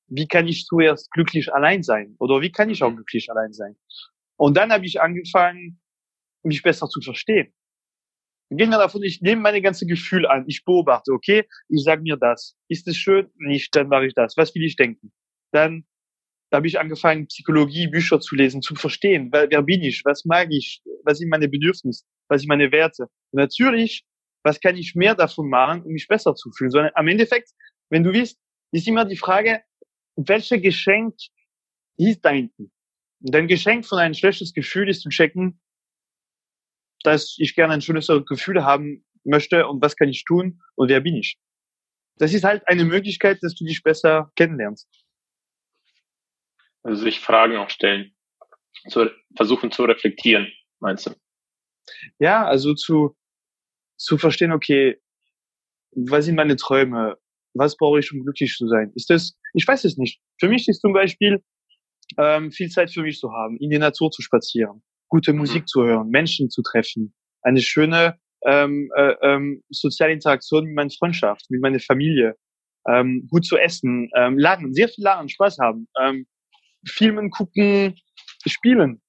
wie 0.07 0.27
kann 0.27 0.47
ich 0.47 0.65
zuerst 0.65 1.11
glücklich 1.11 1.53
allein 1.53 1.83
sein? 1.83 2.15
Oder 2.19 2.41
wie 2.41 2.51
kann 2.51 2.69
ich 2.69 2.83
auch 2.83 2.93
glücklich 2.93 3.29
allein 3.31 3.53
sein? 3.53 3.75
Und 4.37 4.57
dann 4.57 4.71
habe 4.71 4.85
ich 4.85 5.01
angefangen, 5.01 5.79
mich 6.43 6.61
besser 6.61 6.87
zu 6.87 7.01
verstehen. 7.01 7.53
Gehen 8.51 8.69
wir 8.69 8.77
davon, 8.77 9.01
ich 9.01 9.21
nehme 9.21 9.41
meine 9.41 9.61
ganze 9.61 9.87
Gefühl 9.87 10.27
an, 10.27 10.45
ich 10.47 10.63
beobachte, 10.63 11.11
okay, 11.11 11.47
ich 11.67 11.83
sage 11.83 12.03
mir 12.03 12.15
das. 12.15 12.55
Ist 12.67 12.87
es 12.87 12.95
schön? 12.95 13.31
Nicht, 13.37 13.75
dann 13.75 13.87
mache 13.87 14.05
ich 14.05 14.13
das. 14.13 14.37
Was 14.37 14.53
will 14.53 14.63
ich 14.63 14.75
denken? 14.75 15.11
Dann 15.51 15.85
da 16.55 16.57
habe 16.57 16.67
ich 16.67 16.79
angefangen, 16.79 17.27
Psychologie, 17.27 17.87
Bücher 17.87 18.19
zu 18.19 18.35
lesen, 18.35 18.61
zu 18.61 18.75
verstehen, 18.75 19.29
wer, 19.31 19.49
wer 19.49 19.61
bin 19.63 19.81
ich, 19.81 20.03
was 20.05 20.25
mag 20.25 20.47
ich, 20.51 20.81
was 21.03 21.17
sind 21.17 21.29
meine 21.29 21.49
Bedürfnisse, 21.49 22.05
was 22.29 22.41
sind 22.41 22.49
meine 22.49 22.71
Werte. 22.71 23.03
Und 23.31 23.39
natürlich, 23.39 24.05
was 24.43 24.59
kann 24.59 24.77
ich 24.77 24.95
mehr 24.95 25.15
davon 25.15 25.49
machen, 25.49 25.81
um 25.81 25.91
mich 25.91 26.07
besser 26.07 26.35
zu 26.35 26.51
fühlen. 26.51 26.71
Sondern 26.71 26.91
am 26.95 27.07
Endeffekt, 27.07 27.49
wenn 27.89 28.03
du 28.03 28.13
willst, 28.13 28.39
ist 28.71 28.87
immer 28.87 29.05
die 29.05 29.17
Frage, 29.17 29.63
welches 30.15 30.61
Geschenk 30.61 31.15
ist 31.97 32.23
da 32.23 32.29
hinten? 32.29 32.71
Und 33.21 33.33
dein 33.33 33.47
Geschenk 33.47 33.85
von 33.85 33.99
einem 33.99 34.13
schlechtes 34.13 34.53
Gefühl 34.53 34.89
ist 34.89 35.01
zu 35.01 35.09
checken, 35.09 35.59
dass 37.03 37.35
ich 37.37 37.55
gerne 37.55 37.73
ein 37.73 37.81
schönes 37.81 38.07
Gefühl 38.27 38.63
haben 38.63 39.05
möchte 39.23 39.67
und 39.67 39.81
was 39.81 39.95
kann 39.95 40.09
ich 40.09 40.23
tun 40.23 40.61
und 40.75 40.89
wer 40.89 41.01
bin 41.01 41.15
ich. 41.15 41.37
Das 42.17 42.33
ist 42.33 42.43
halt 42.43 42.67
eine 42.67 42.85
Möglichkeit, 42.85 43.39
dass 43.41 43.55
du 43.55 43.65
dich 43.65 43.83
besser 43.83 44.31
kennenlernst. 44.35 44.87
Also 46.83 47.03
sich 47.03 47.19
Fragen 47.19 47.57
auch 47.57 47.69
stellen, 47.69 48.15
zu, 48.89 49.09
versuchen 49.35 49.71
zu 49.71 49.83
reflektieren, 49.83 50.51
meinst 50.79 51.07
du? 51.07 51.15
Ja, 52.19 52.45
also 52.45 52.73
zu, 52.73 53.17
zu 53.97 54.17
verstehen, 54.17 54.51
okay, 54.51 55.01
was 55.91 56.25
sind 56.25 56.35
meine 56.35 56.55
Träume? 56.55 57.17
Was 57.53 57.77
brauche 57.77 57.99
ich, 57.99 58.11
um 58.11 58.23
glücklich 58.23 58.55
zu 58.55 58.67
sein? 58.67 58.91
Ist 58.95 59.09
das, 59.09 59.37
ich 59.55 59.67
weiß 59.67 59.85
es 59.85 59.97
nicht. 59.97 60.19
Für 60.39 60.49
mich 60.49 60.67
ist 60.67 60.81
zum 60.81 60.93
Beispiel, 60.93 61.41
ähm, 62.17 62.51
viel 62.51 62.69
Zeit 62.69 62.91
für 62.91 63.01
mich 63.01 63.19
zu 63.19 63.31
haben, 63.31 63.57
in 63.57 63.69
die 63.69 63.79
Natur 63.79 64.11
zu 64.11 64.21
spazieren, 64.21 64.83
gute 65.07 65.33
mhm. 65.33 65.39
Musik 65.39 65.67
zu 65.67 65.83
hören, 65.83 66.09
Menschen 66.09 66.49
zu 66.49 66.61
treffen, 66.61 67.13
eine 67.41 67.61
schöne 67.61 68.19
ähm, 68.45 68.91
äh, 68.95 69.15
ähm, 69.21 69.63
soziale 69.69 70.13
Interaktion 70.13 70.65
mit 70.65 70.75
meiner 70.75 70.91
Freundschaft, 70.91 71.45
mit 71.49 71.61
meiner 71.61 71.79
Familie, 71.79 72.35
ähm, 72.87 73.27
gut 73.31 73.45
zu 73.45 73.57
essen, 73.57 74.09
ähm, 74.15 74.37
lachen, 74.37 74.73
sehr 74.73 74.87
viel 74.87 75.03
lachen, 75.03 75.29
Spaß 75.29 75.57
haben, 75.59 75.87
ähm, 75.99 76.27
Filmen 76.87 77.31
gucken, 77.31 77.95
spielen. 78.45 79.01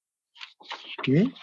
Hm? 1.05 1.35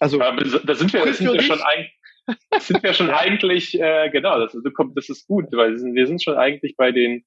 Also 0.00 0.18
ja, 0.18 0.36
da 0.36 0.74
sind 0.74 0.92
wir, 0.92 1.12
sind 1.14 1.32
wir 1.32 1.42
schon 1.42 1.60
eigentlich 1.60 1.94
sind 2.60 2.82
wir 2.82 2.92
schon 2.92 3.10
eigentlich 3.10 3.80
äh, 3.80 4.10
genau 4.10 4.38
das, 4.38 4.54
das 4.94 5.08
ist 5.08 5.26
gut 5.26 5.46
weil 5.52 5.72
wir 5.72 6.06
sind 6.06 6.22
schon 6.22 6.36
eigentlich 6.36 6.76
bei 6.76 6.92
den 6.92 7.24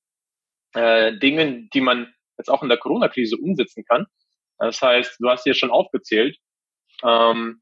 äh, 0.73 1.17
Dingen 1.17 1.69
die 1.73 1.81
man 1.81 2.13
jetzt 2.37 2.49
auch 2.49 2.63
in 2.63 2.69
der 2.69 2.77
Corona-Krise 2.77 3.37
umsetzen 3.37 3.83
kann. 3.85 4.05
Das 4.57 4.81
heißt 4.81 5.17
du 5.19 5.29
hast 5.29 5.43
hier 5.43 5.53
schon 5.53 5.71
aufgezählt 5.71 6.37
ähm, 7.03 7.61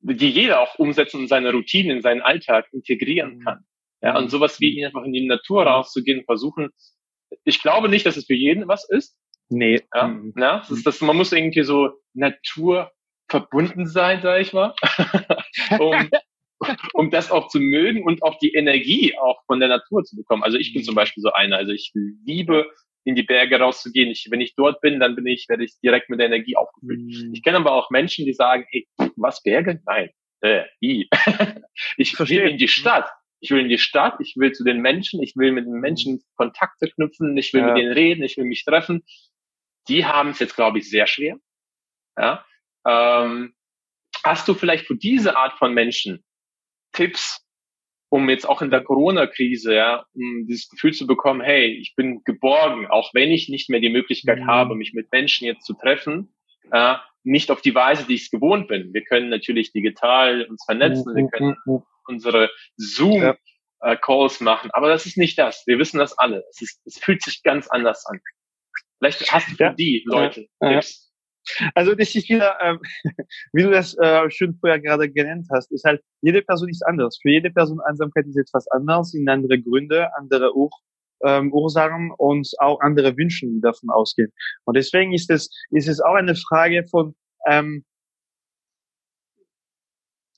die 0.00 0.30
jeder 0.30 0.60
auch 0.60 0.78
umsetzen 0.78 1.20
und 1.20 1.28
seine 1.28 1.50
Routinen 1.50 1.96
in 1.96 2.02
seinen 2.02 2.22
Alltag 2.22 2.66
integrieren 2.72 3.38
mhm. 3.38 3.44
kann. 3.44 3.64
Ja 4.00 4.16
und 4.16 4.30
sowas 4.30 4.60
wie 4.60 4.84
einfach 4.84 5.02
in 5.02 5.12
die 5.12 5.26
Natur 5.26 5.64
rauszugehen 5.64 6.24
versuchen. 6.24 6.70
Ich 7.44 7.60
glaube 7.60 7.88
nicht 7.88 8.06
dass 8.06 8.16
es 8.16 8.26
für 8.26 8.34
jeden 8.34 8.68
was 8.68 8.88
ist. 8.88 9.16
Nee. 9.48 9.82
Ja, 9.94 10.08
mhm. 10.08 10.34
ja 10.36 10.58
das 10.58 10.70
ist 10.70 10.86
das, 10.86 11.00
man 11.00 11.16
muss 11.16 11.32
irgendwie 11.32 11.62
so 11.62 11.90
Natur 12.14 12.92
verbunden 13.28 13.86
sein, 13.86 14.20
sag 14.22 14.40
ich 14.40 14.52
mal, 14.52 14.74
um, 15.78 16.10
um 16.94 17.10
das 17.10 17.30
auch 17.30 17.48
zu 17.48 17.60
mögen 17.60 18.02
und 18.04 18.22
auch 18.22 18.38
die 18.38 18.54
Energie 18.54 19.16
auch 19.18 19.44
von 19.46 19.60
der 19.60 19.68
Natur 19.68 20.04
zu 20.04 20.16
bekommen. 20.16 20.42
Also 20.42 20.58
ich 20.58 20.72
bin 20.72 20.82
zum 20.82 20.94
Beispiel 20.94 21.22
so 21.22 21.32
einer, 21.32 21.56
also 21.56 21.72
ich 21.72 21.92
liebe 22.24 22.70
in 23.04 23.14
die 23.14 23.22
Berge 23.22 23.58
rauszugehen. 23.58 24.10
Ich, 24.10 24.26
wenn 24.30 24.40
ich 24.40 24.54
dort 24.54 24.80
bin, 24.80 25.00
dann 25.00 25.14
bin 25.14 25.26
ich, 25.26 25.46
werde 25.48 25.64
ich 25.64 25.78
direkt 25.82 26.10
mit 26.10 26.18
der 26.18 26.26
Energie 26.26 26.56
aufgefüllt. 26.56 27.00
Mhm. 27.00 27.32
Ich 27.32 27.42
kenne 27.42 27.58
aber 27.58 27.72
auch 27.72 27.90
Menschen, 27.90 28.26
die 28.26 28.34
sagen, 28.34 28.66
hey, 28.70 28.86
was 29.16 29.42
Berge? 29.42 29.80
Nein. 29.86 30.10
Äh, 30.40 30.64
i. 30.82 31.08
ich 31.96 32.12
Verstehe. 32.12 32.42
will 32.42 32.50
in 32.50 32.58
die 32.58 32.68
Stadt. 32.68 33.08
Ich 33.40 33.50
will 33.50 33.60
in 33.60 33.68
die 33.68 33.78
Stadt, 33.78 34.16
ich 34.20 34.34
will 34.36 34.50
zu 34.50 34.64
den 34.64 34.80
Menschen, 34.80 35.22
ich 35.22 35.36
will 35.36 35.52
mit 35.52 35.64
den 35.64 35.78
Menschen 35.78 36.20
Kontakte 36.34 36.90
knüpfen, 36.90 37.36
ich 37.36 37.54
will 37.54 37.60
ja. 37.60 37.68
mit 37.68 37.76
denen 37.76 37.92
reden, 37.92 38.24
ich 38.24 38.36
will 38.36 38.44
mich 38.44 38.64
treffen 38.64 39.04
die 39.88 40.04
haben 40.04 40.30
es 40.30 40.38
jetzt, 40.38 40.54
glaube 40.54 40.78
ich, 40.78 40.88
sehr 40.88 41.06
schwer. 41.06 41.38
Ja? 42.16 42.44
Ähm, 42.86 43.54
hast 44.24 44.46
du 44.48 44.54
vielleicht 44.54 44.86
für 44.86 44.96
diese 44.96 45.36
Art 45.36 45.54
von 45.54 45.74
Menschen 45.74 46.24
Tipps, 46.92 47.44
um 48.10 48.28
jetzt 48.28 48.48
auch 48.48 48.62
in 48.62 48.70
der 48.70 48.82
Corona-Krise, 48.82 49.74
ja, 49.74 50.06
um 50.14 50.46
dieses 50.46 50.68
Gefühl 50.68 50.92
zu 50.92 51.06
bekommen, 51.06 51.40
hey, 51.40 51.66
ich 51.66 51.94
bin 51.94 52.22
geborgen, 52.24 52.86
auch 52.86 53.12
wenn 53.14 53.30
ich 53.30 53.48
nicht 53.48 53.68
mehr 53.68 53.80
die 53.80 53.90
Möglichkeit 53.90 54.40
mhm. 54.40 54.46
habe, 54.46 54.74
mich 54.74 54.94
mit 54.94 55.12
Menschen 55.12 55.46
jetzt 55.46 55.64
zu 55.64 55.74
treffen, 55.74 56.34
äh, 56.72 56.94
nicht 57.22 57.50
auf 57.50 57.60
die 57.60 57.74
Weise, 57.74 58.04
die 58.04 58.14
ich 58.14 58.22
es 58.22 58.30
gewohnt 58.30 58.68
bin. 58.68 58.92
Wir 58.94 59.04
können 59.04 59.28
natürlich 59.28 59.72
digital 59.72 60.44
uns 60.44 60.64
vernetzen, 60.64 61.14
wir 61.14 61.28
können 61.28 61.56
mhm, 61.66 61.74
mhm, 61.74 61.82
unsere 62.06 62.50
Zoom-Calls 62.76 64.38
ja. 64.38 64.44
machen, 64.44 64.70
aber 64.72 64.88
das 64.88 65.04
ist 65.04 65.18
nicht 65.18 65.38
das. 65.38 65.64
Wir 65.66 65.78
wissen 65.78 65.98
das 65.98 66.16
alle. 66.16 66.44
Es, 66.50 66.62
ist, 66.62 66.80
es 66.86 66.98
fühlt 66.98 67.22
sich 67.22 67.42
ganz 67.42 67.68
anders 67.68 68.06
an. 68.06 68.20
Vielleicht 68.98 69.30
hast 69.32 69.50
du 69.50 69.56
für 69.56 69.64
ja. 69.64 69.72
die 69.74 70.02
Leute 70.06 70.46
ja. 70.60 70.72
Tipps. 70.72 71.07
Also 71.74 71.94
das 71.94 72.14
ist 72.14 72.28
wieder, 72.28 72.56
ähm, 72.62 72.80
wie 73.52 73.62
du 73.62 73.70
das 73.70 73.96
äh, 73.98 74.30
schön 74.30 74.54
vorher 74.60 74.80
gerade 74.80 75.10
genannt 75.10 75.46
hast, 75.52 75.72
ist 75.72 75.84
halt, 75.84 76.02
jede 76.20 76.42
Person 76.42 76.68
ist 76.68 76.84
anders. 76.86 77.18
Für 77.20 77.30
jede 77.30 77.50
Person 77.50 77.80
Einsamkeit 77.80 78.26
ist 78.26 78.36
etwas 78.36 78.66
anders, 78.68 79.10
sind 79.10 79.28
andere 79.28 79.60
Gründe, 79.60 80.08
andere 80.16 80.54
Ur 80.56 80.70
ähm, 81.24 81.52
Ursachen 81.52 82.12
und 82.16 82.48
auch 82.58 82.80
andere 82.80 83.16
Wünsche, 83.16 83.46
die 83.46 83.60
davon 83.60 83.90
ausgehen. 83.90 84.32
Und 84.64 84.76
deswegen 84.76 85.12
ist 85.12 85.30
es, 85.30 85.50
ist 85.70 85.88
es 85.88 86.00
auch 86.00 86.14
eine 86.14 86.36
Frage 86.36 86.84
von, 86.88 87.14
ähm, 87.48 87.84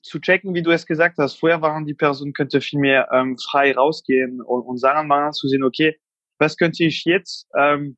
zu 0.01 0.19
checken, 0.19 0.53
wie 0.55 0.63
du 0.63 0.71
es 0.71 0.85
gesagt 0.85 1.17
hast. 1.17 1.39
Vorher 1.39 1.61
waren 1.61 1.85
die 1.85 1.93
Person 1.93 2.33
könnte 2.33 2.61
viel 2.61 2.79
mehr 2.79 3.07
ähm, 3.13 3.37
frei 3.37 3.73
rausgehen 3.73 4.41
und, 4.41 4.63
und 4.63 4.77
Sachen 4.77 5.07
machen, 5.07 5.33
zu 5.33 5.47
sehen, 5.47 5.63
okay, 5.63 5.97
was 6.39 6.57
könnte 6.57 6.83
ich 6.83 7.05
jetzt 7.05 7.47
ähm, 7.57 7.97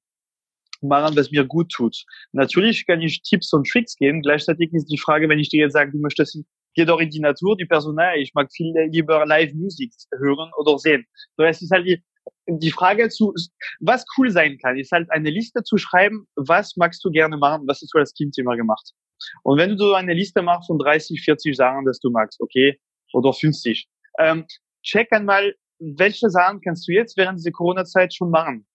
machen, 0.83 1.15
was 1.15 1.31
mir 1.31 1.45
gut 1.45 1.71
tut. 1.71 2.03
Natürlich 2.31 2.85
kann 2.85 3.01
ich 3.01 3.21
Tipps 3.21 3.53
und 3.53 3.67
Tricks 3.67 3.95
geben. 3.95 4.21
Gleichzeitig 4.21 4.71
ist 4.73 4.87
die 4.87 4.97
Frage, 4.97 5.29
wenn 5.29 5.39
ich 5.39 5.49
dir 5.49 5.61
jetzt 5.61 5.73
sage, 5.73 5.91
du 5.91 5.99
möchtest, 5.99 6.37
geh 6.75 6.85
doch 6.85 6.99
in 6.99 7.09
die 7.09 7.19
Natur, 7.19 7.55
die 7.57 7.65
Personal, 7.65 8.17
ich 8.17 8.33
mag 8.33 8.51
viel 8.51 8.73
lieber 8.91 9.25
Live-Musik 9.25 9.93
hören 10.17 10.51
oder 10.57 10.77
sehen. 10.77 11.05
So, 11.37 11.43
es 11.43 11.61
ist 11.61 11.71
halt 11.71 11.87
die, 11.87 12.03
die 12.47 12.71
Frage 12.71 13.09
zu, 13.09 13.33
was 13.79 14.05
cool 14.17 14.29
sein 14.29 14.57
kann, 14.57 14.77
ist 14.77 14.91
halt 14.91 15.09
eine 15.11 15.29
Liste 15.29 15.63
zu 15.63 15.77
schreiben, 15.77 16.27
was 16.35 16.75
magst 16.75 17.03
du 17.03 17.09
gerne 17.09 17.37
machen, 17.37 17.63
was 17.67 17.81
hast 17.81 17.93
du 17.93 17.99
als 17.99 18.13
Kind 18.13 18.37
immer 18.37 18.55
gemacht. 18.55 18.91
Und 19.43 19.57
wenn 19.57 19.71
du 19.71 19.77
so 19.77 19.93
eine 19.93 20.13
Liste 20.13 20.41
machst 20.41 20.67
von 20.67 20.79
30, 20.79 21.21
40 21.23 21.55
Sachen, 21.55 21.85
dass 21.85 21.99
du 21.99 22.09
magst, 22.09 22.41
okay, 22.41 22.79
oder 23.13 23.31
50, 23.31 23.87
ähm, 24.19 24.45
check 24.83 25.11
einmal, 25.11 25.53
welche 25.79 26.29
Sachen 26.29 26.61
kannst 26.61 26.87
du 26.87 26.93
jetzt 26.93 27.17
während 27.17 27.39
dieser 27.39 27.51
Corona-Zeit 27.51 28.13
schon 28.13 28.29
machen? 28.29 28.65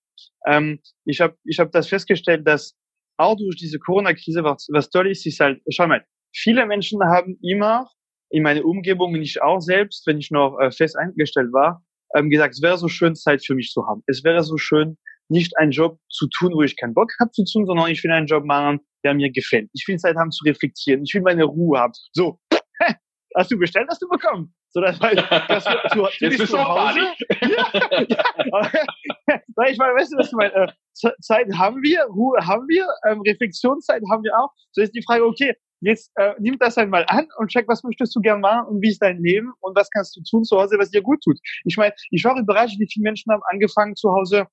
Ähm, 0.49 0.81
ich 1.05 1.21
habe 1.21 1.37
ich 1.45 1.59
hab 1.59 1.71
das 1.73 1.89
festgestellt, 1.89 2.47
dass 2.47 2.75
auch 3.19 3.37
durch 3.37 3.57
diese 3.57 3.79
Corona-Krise, 3.79 4.45
was, 4.45 4.69
was 4.73 4.91
toll 4.91 5.11
ist, 5.11 5.27
ist 5.27 5.41
halt, 5.41 5.61
schau 5.71 5.87
mal, 5.87 6.05
viele 6.35 6.65
Menschen 6.67 7.01
haben 7.03 7.39
immer 7.43 7.91
in 8.31 8.43
meiner 8.43 8.65
Umgebung, 8.65 9.15
ich 9.17 9.43
auch 9.43 9.61
selbst, 9.61 10.07
wenn 10.07 10.19
ich 10.19 10.31
noch 10.31 10.59
äh, 10.61 10.71
fest 10.71 10.97
eingestellt 10.97 11.53
war, 11.53 11.83
ähm, 12.15 12.31
gesagt, 12.31 12.55
es 12.55 12.63
wäre 12.63 12.79
so 12.79 12.89
schön, 12.89 13.15
Zeit 13.15 13.45
für 13.45 13.55
mich 13.55 13.71
zu 13.71 13.87
haben. 13.87 14.03
Es 14.07 14.25
wäre 14.25 14.43
so 14.43 14.57
schön, 14.57 14.97
nicht 15.29 15.57
einen 15.59 15.73
Job 15.73 15.99
zu 16.09 16.27
tun, 16.29 16.53
wo 16.55 16.63
ich 16.63 16.77
keinen 16.77 16.95
Bock 16.95 17.13
habe 17.21 17.31
zu 17.33 17.45
tun, 17.45 17.67
sondern 17.67 17.91
ich 17.91 18.03
will 18.03 18.11
einen 18.11 18.27
Job 18.27 18.45
machen, 18.45 18.81
der 19.05 19.15
mir 19.15 19.31
gefällt. 19.31 19.69
Ich 19.75 19.87
will 19.87 19.99
Zeit 19.99 20.17
haben 20.17 20.31
zu 20.31 20.45
reflektieren. 20.45 21.03
Ich 21.05 21.15
will 21.15 21.23
meine 21.23 21.45
Ruhe 21.45 21.79
haben. 21.79 21.93
So, 22.13 22.39
hast 23.37 23.51
du 23.51 23.59
bestellt, 23.59 23.87
hast 23.89 24.03
du 24.03 24.09
bekommen. 24.09 24.55
So, 24.71 24.81
das 24.81 25.01
heißt, 25.01 25.23
dass 25.49 25.65
du, 25.65 25.71
du, 25.71 26.03
du 26.03 26.09
Jetzt 26.21 26.21
bist 26.39 26.41
du 26.41 26.47
zu 26.47 26.65
Hause. 26.65 27.01
Ja, 27.41 27.73
ja. 28.09 29.69
ich 29.71 29.79
meine, 29.79 29.95
weißt 29.95 30.13
du, 30.13 30.19
was 30.19 30.31
du 30.31 30.37
meinst? 30.37 30.57
Äh, 30.57 31.11
Zeit 31.21 31.47
haben 31.55 31.83
wir, 31.83 32.05
Ruhe 32.05 32.39
haben 32.47 32.67
wir, 32.69 32.87
ähm, 33.09 33.21
Reflexionszeit 33.21 34.03
haben 34.11 34.23
wir 34.23 34.37
auch. 34.39 34.51
So 34.73 34.83
ist 34.83 34.95
die 34.95 35.03
Frage, 35.03 35.25
okay, 35.25 35.55
jetzt 35.81 36.11
äh, 36.17 36.35
nimm 36.39 36.59
das 36.59 36.77
einmal 36.79 37.05
an 37.09 37.29
und 37.39 37.51
check, 37.51 37.67
was 37.69 37.83
möchtest 37.83 38.15
du 38.17 38.21
gern 38.21 38.41
machen 38.41 38.67
und 38.69 38.83
wie 38.83 38.91
ist 38.91 39.01
dein 39.01 39.23
Leben 39.23 39.53
und 39.61 39.77
was 39.77 39.89
kannst 39.91 40.17
du 40.17 40.23
tun 40.29 40.45
zu 40.45 40.59
Hause, 40.59 40.77
was 40.79 40.91
dir 40.91 41.03
gut 41.03 41.23
tut. 41.23 41.39
Ich 41.65 41.77
meine, 41.77 41.95
ich 42.11 42.25
war 42.25 42.39
überrascht, 42.39 42.79
wie 42.79 42.89
viele 42.93 43.05
Menschen 43.05 43.33
haben 43.33 43.43
angefangen 43.51 43.95
zu 43.95 44.11
Hause 44.11 44.47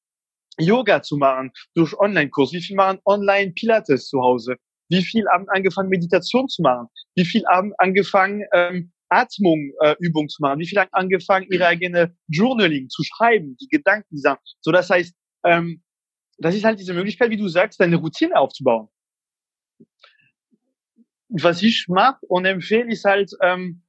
Yoga 0.57 1.01
zu 1.01 1.17
machen 1.17 1.51
durch 1.73 1.97
Online-Kurs, 1.97 2.53
wie 2.53 2.61
viele 2.61 2.77
machen 2.77 2.99
Online-Pilates 3.05 4.07
zu 4.07 4.21
Hause, 4.21 4.55
wie 4.89 5.03
viele 5.03 5.29
haben 5.31 5.47
angefangen 5.49 5.89
Meditation 5.89 6.47
zu 6.47 6.61
machen, 6.61 6.87
wie 7.15 7.25
viele 7.25 7.47
haben 7.47 7.73
angefangen 7.77 8.43
ähm, 8.53 8.91
Atmung 9.09 9.71
äh, 9.81 9.95
Übung 9.99 10.27
zu 10.29 10.41
machen, 10.41 10.59
wie 10.59 10.67
viele 10.67 10.81
haben 10.81 10.93
angefangen 10.93 11.47
ihre 11.51 11.67
eigene 11.67 12.15
Journaling 12.27 12.89
zu 12.89 13.03
schreiben, 13.03 13.55
die 13.61 13.67
Gedanken, 13.67 14.07
die 14.11 14.19
Sachen. 14.19 14.41
So, 14.61 14.71
das 14.71 14.89
heißt, 14.89 15.13
ähm, 15.45 15.83
das 16.37 16.55
ist 16.55 16.63
halt 16.65 16.79
diese 16.79 16.93
Möglichkeit, 16.93 17.29
wie 17.29 17.37
du 17.37 17.47
sagst, 17.47 17.79
deine 17.79 17.95
Routine 17.97 18.35
aufzubauen. 18.35 18.89
Was 21.29 21.61
ich 21.61 21.85
mache 21.87 22.25
und 22.27 22.45
empfehle, 22.45 22.91
ist 22.91 23.05
halt, 23.05 23.31
ähm, 23.41 23.83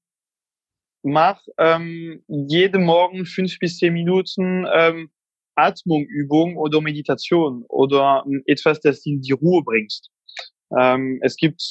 mach 1.03 1.41
ähm, 1.59 2.25
jeden 2.29 2.85
Morgen 2.85 3.27
fünf 3.27 3.59
bis 3.59 3.79
zehn 3.79 3.93
Minuten 3.93 4.67
ähm, 4.73 5.11
Atmungübung 5.55 6.57
oder 6.57 6.81
Meditation 6.81 7.65
oder 7.69 8.25
ähm, 8.27 8.43
etwas, 8.47 8.81
das 8.81 9.07
in 9.07 9.21
die 9.21 9.33
Ruhe 9.33 9.63
bringst. 9.65 10.11
Ähm, 10.77 11.19
es 11.23 11.37
gibt 11.37 11.63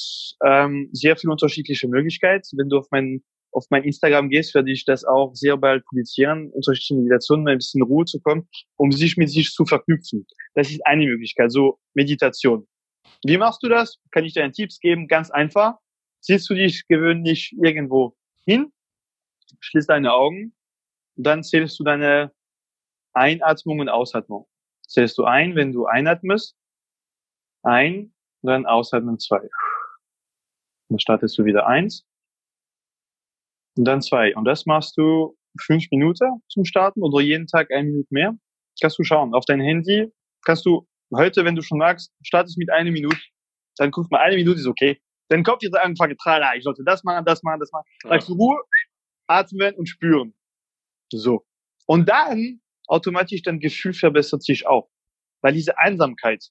ähm, 0.44 0.88
sehr 0.92 1.16
viele 1.16 1.32
unterschiedliche 1.32 1.88
Möglichkeiten. 1.88 2.46
Wenn 2.56 2.68
du 2.68 2.78
auf 2.78 2.88
mein, 2.90 3.22
auf 3.52 3.66
mein 3.70 3.84
Instagram 3.84 4.28
gehst, 4.30 4.54
werde 4.54 4.70
ich 4.70 4.84
das 4.84 5.04
auch 5.04 5.34
sehr 5.34 5.56
bald 5.56 5.84
publizieren, 5.84 6.50
unterschiedliche 6.50 6.94
Meditationen, 6.94 7.42
um 7.42 7.48
ein 7.48 7.58
bisschen 7.58 7.82
Ruhe 7.82 8.04
zu 8.04 8.20
kommen, 8.20 8.48
um 8.76 8.92
sich 8.92 9.16
mit 9.16 9.30
sich 9.30 9.52
zu 9.52 9.64
verknüpfen. 9.64 10.26
Das 10.54 10.70
ist 10.70 10.84
eine 10.86 11.06
Möglichkeit, 11.06 11.52
so 11.52 11.78
Meditation. 11.94 12.66
Wie 13.24 13.38
machst 13.38 13.62
du 13.62 13.68
das? 13.68 13.98
Kann 14.10 14.24
ich 14.24 14.34
dir 14.34 14.44
einen 14.44 14.52
Tipps 14.52 14.80
geben? 14.80 15.08
Ganz 15.08 15.30
einfach. 15.30 15.76
Siehst 16.20 16.48
du 16.50 16.54
dich 16.54 16.86
gewöhnlich 16.88 17.54
irgendwo 17.62 18.16
hin, 18.44 18.72
schließ 19.60 19.86
deine 19.86 20.12
Augen, 20.12 20.54
dann 21.14 21.44
zählst 21.44 21.78
du 21.78 21.84
deine 21.84 22.32
Einatmung 23.12 23.80
und 23.80 23.88
Ausatmung. 23.88 24.46
Zählst 24.86 25.18
du 25.18 25.24
ein, 25.24 25.54
wenn 25.56 25.72
du 25.72 25.86
einatmest, 25.86 26.56
ein, 27.62 28.12
dann 28.46 28.66
ausatmen 28.66 29.18
zwei. 29.18 29.40
Dann 30.88 30.98
startest 30.98 31.36
du 31.38 31.44
wieder 31.44 31.66
eins 31.66 32.06
und 33.76 33.84
dann 33.84 34.02
zwei. 34.02 34.34
Und 34.36 34.44
das 34.44 34.66
machst 34.66 34.96
du 34.96 35.36
fünf 35.60 35.86
Minuten 35.90 36.42
zum 36.48 36.64
Starten 36.64 37.02
oder 37.02 37.20
jeden 37.20 37.46
Tag 37.46 37.70
ein 37.70 37.86
Minute 37.86 38.08
mehr. 38.10 38.36
Kannst 38.80 38.98
du 38.98 39.04
schauen. 39.04 39.34
Auf 39.34 39.44
dein 39.46 39.60
Handy 39.60 40.12
kannst 40.44 40.66
du 40.66 40.86
heute, 41.14 41.44
wenn 41.44 41.56
du 41.56 41.62
schon 41.62 41.78
magst, 41.78 42.12
startest 42.22 42.58
mit 42.58 42.70
einer 42.70 42.90
Minute. 42.90 43.20
Dann 43.76 43.90
guckst 43.90 44.10
mal, 44.10 44.20
eine 44.20 44.36
Minute 44.36 44.60
ist 44.60 44.66
okay. 44.66 45.00
Dein 45.28 45.42
Kopf 45.42 45.62
jetzt 45.62 45.76
angefangen, 45.76 46.16
trala, 46.16 46.54
ich 46.54 46.62
sollte 46.62 46.84
das 46.84 47.02
machen, 47.04 47.24
das 47.24 47.42
machen, 47.42 47.60
das 47.60 47.72
machen. 47.72 47.86
Ja. 48.04 48.18
Du 48.18 48.34
Ruhe, 48.34 48.62
atmen 49.26 49.74
und 49.74 49.88
spüren. 49.88 50.34
So. 51.10 51.44
Und 51.86 52.08
dann 52.08 52.60
automatisch 52.86 53.42
dein 53.42 53.58
Gefühl 53.58 53.92
verbessert 53.92 54.42
sich 54.42 54.66
auch. 54.66 54.88
Weil 55.42 55.52
diese 55.52 55.78
Einsamkeit 55.78 56.44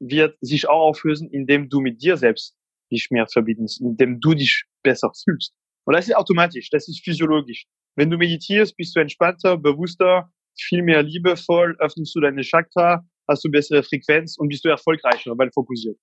wird 0.00 0.36
sich 0.40 0.68
auch 0.68 0.88
auflösen, 0.88 1.30
indem 1.30 1.68
du 1.68 1.80
mit 1.80 2.02
dir 2.02 2.16
selbst 2.16 2.56
dich 2.90 3.08
mehr 3.10 3.26
verbindest, 3.26 3.80
indem 3.80 4.20
du 4.20 4.34
dich 4.34 4.64
besser 4.82 5.12
fühlst. 5.24 5.54
Und 5.84 5.94
das 5.94 6.08
ist 6.08 6.14
automatisch, 6.14 6.70
das 6.70 6.88
ist 6.88 7.04
physiologisch. 7.04 7.66
Wenn 7.96 8.10
du 8.10 8.16
meditierst, 8.16 8.76
bist 8.76 8.96
du 8.96 9.00
entspannter, 9.00 9.56
bewusster, 9.56 10.30
viel 10.58 10.82
mehr 10.82 11.02
liebevoll, 11.02 11.76
öffnest 11.78 12.14
du 12.14 12.20
deine 12.20 12.42
Chakra, 12.42 13.04
hast 13.28 13.44
du 13.44 13.50
bessere 13.50 13.82
Frequenz 13.82 14.36
und 14.38 14.48
bist 14.48 14.64
du 14.64 14.68
erfolgreicher, 14.68 15.36
weil 15.36 15.50
fokussiert. 15.52 15.96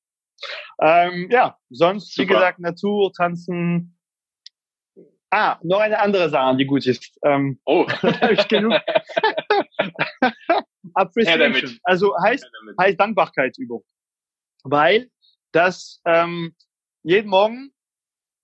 Ähm, 0.82 1.28
ja, 1.32 1.58
sonst, 1.70 2.14
Super. 2.14 2.30
wie 2.30 2.34
gesagt, 2.34 2.60
Natur, 2.60 3.12
Tanzen, 3.14 3.98
Ah, 5.30 5.60
noch 5.62 5.80
eine 5.80 6.00
andere 6.00 6.30
Sache, 6.30 6.56
die 6.56 6.66
gut 6.66 6.86
ist. 6.86 7.18
Ähm, 7.24 7.60
oh. 7.66 7.86
ich 8.32 8.48
genug. 8.48 8.74
Appreciation. 10.98 11.80
Also 11.84 12.14
heißt, 12.24 12.46
heißt 12.80 13.00
Dankbarkeitsübung. 13.00 13.84
Weil 14.64 15.10
das 15.52 16.02
ähm, 16.06 16.56
jeden 17.04 17.30
Morgen, 17.30 17.72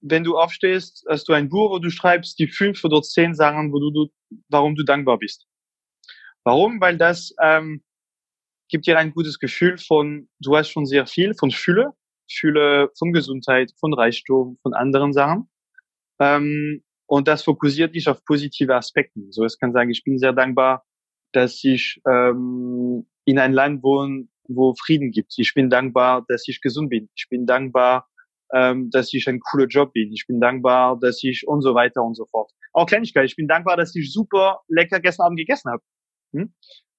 wenn 0.02 0.24
du 0.24 0.38
aufstehst, 0.38 1.06
hast 1.10 1.28
du 1.28 1.34
ein 1.34 1.50
Buch, 1.50 1.72
wo 1.72 1.80
du 1.80 1.90
schreibst 1.90 2.40
die 2.40 2.48
fünf 2.48 2.84
oder 2.84 3.02
zehn 3.02 3.34
Sachen, 3.34 3.72
wo 3.72 3.80
du, 3.80 3.92
du 3.92 4.12
warum 4.50 4.76
du 4.76 4.84
dankbar 4.84 5.18
bist. 5.18 5.46
Warum? 6.44 6.80
Weil 6.82 6.98
das 6.98 7.34
ähm, 7.42 7.84
gibt 8.70 8.86
dir 8.86 8.98
ein 8.98 9.12
gutes 9.12 9.40
Gefühl 9.40 9.78
von, 9.78 10.30
du 10.40 10.56
hast 10.56 10.70
schon 10.70 10.86
sehr 10.86 11.08
viel, 11.08 11.34
von 11.34 11.52
Fülle, 11.52 11.92
Fülle 12.32 12.90
von 12.98 13.14
Gesundheit, 13.14 13.72
von 13.80 13.94
Reichtum, 13.94 14.58
von 14.62 14.74
anderen 14.74 15.14
Sachen. 15.14 15.50
Ähm, 16.20 16.84
und 17.06 17.28
das 17.28 17.44
fokussiert 17.44 17.96
dich 17.96 18.08
auf 18.08 18.24
positive 18.26 18.76
Aspekte. 18.76 19.20
So, 19.30 19.44
es 19.44 19.58
kann 19.58 19.74
sagen, 19.74 19.90
ich 19.90 20.04
bin 20.04 20.18
sehr 20.18 20.34
dankbar, 20.34 20.86
dass 21.34 21.64
ich 21.64 22.02
ähm, 22.10 23.06
in 23.26 23.40
ein 23.40 23.54
Land 23.54 23.84
wohne, 23.84 24.28
wo 24.48 24.74
Frieden 24.76 25.12
gibt. 25.12 25.34
Ich 25.38 25.54
bin 25.54 25.70
dankbar, 25.70 26.26
dass 26.28 26.48
ich 26.48 26.62
gesund 26.62 26.90
bin. 26.90 27.10
Ich 27.16 27.28
bin 27.30 27.46
dankbar, 27.46 28.08
ähm, 28.54 28.90
dass 28.92 29.14
ich 29.14 29.28
ein 29.28 29.40
cooler 29.40 29.68
Job 29.68 29.94
bin. 29.94 30.12
Ich 30.12 30.26
bin 30.28 30.40
dankbar, 30.40 30.98
dass 31.00 31.24
ich 31.24 31.48
und 31.48 31.62
so 31.62 31.76
weiter 31.76 32.04
und 32.04 32.16
so 32.16 32.26
fort. 32.26 32.52
Auch 32.74 32.86
Kleinigkeit. 32.86 33.26
Ich 33.26 33.36
bin 33.36 33.48
dankbar, 33.48 33.78
dass 33.78 33.96
ich 33.96 34.12
super 34.12 34.62
lecker 34.68 35.00
gestern 35.00 35.28
Abend 35.28 35.40
gegessen 35.40 35.72
habe. 35.72 35.84
Hm? 36.34 36.54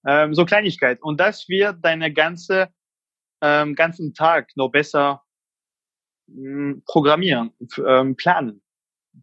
Ähm, 0.07 0.35
so 0.35 0.45
Kleinigkeit. 0.45 1.03
Und 1.03 1.21
das 1.21 1.49
wird 1.49 1.77
deine 1.83 2.13
ganze 2.13 2.69
ähm, 3.45 3.75
ganzen 3.75 4.15
Tag 4.15 4.51
noch 4.57 4.71
besser 4.71 5.23
mh, 6.29 6.73
hm, 6.73 6.83
programmieren, 6.87 7.53
ähm, 7.87 8.17
planen. 8.17 8.63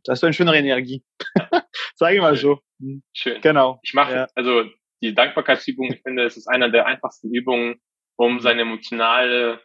Das 0.04 0.19
ist 0.19 0.24
eine 0.24 0.34
schönere 0.34 0.58
Energie. 0.58 1.04
Sag 1.95 2.13
ich 2.13 2.21
mal 2.21 2.36
so. 2.36 2.60
Hm. 2.80 3.04
Schön. 3.13 3.41
Genau. 3.41 3.80
Ich 3.84 3.93
mache, 3.93 4.13
ja. 4.13 4.28
also 4.36 4.63
die 5.02 5.14
Dankbarkeitsübung, 5.14 5.92
ich 5.92 6.02
finde, 6.02 6.24
es 6.24 6.38
ist 6.38 6.48
einer 6.48 6.70
der 6.70 6.86
einfachsten 6.86 7.34
Übungen, 7.34 7.82
um 8.16 8.40
seine 8.40 8.62
emotionale, 8.62 9.62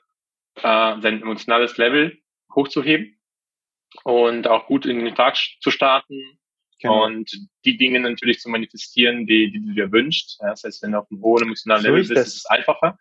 äh, 0.57 1.01
sein 1.01 1.23
emotionales 1.23 1.77
Level 1.77 2.19
hochzuheben 2.55 3.19
und 4.05 4.47
auch 4.49 4.67
gut 4.67 4.87
in 4.87 5.05
den 5.05 5.15
Tag 5.15 5.37
zu 5.61 5.71
starten 5.71 6.39
genau. 6.81 7.05
und 7.05 7.31
die 7.65 7.77
Dinge 7.77 8.01
natürlich 8.01 8.41
zu 8.41 8.49
manifestieren, 8.49 9.27
die, 9.27 9.51
die 9.51 9.65
du 9.65 9.75
dir 9.75 9.93
wünschst. 9.93 10.39
das 10.41 10.65
heißt, 10.65 10.83
wenn 10.83 10.93
du 10.93 10.99
auf 10.99 11.11
einem 11.11 11.23
hohen 11.23 11.45
emotionalen 11.45 11.83
so 11.83 11.89
Level 11.89 12.01
bist, 12.01 12.13
ist 12.13 12.37
es 12.37 12.47
einfacher. 12.47 12.99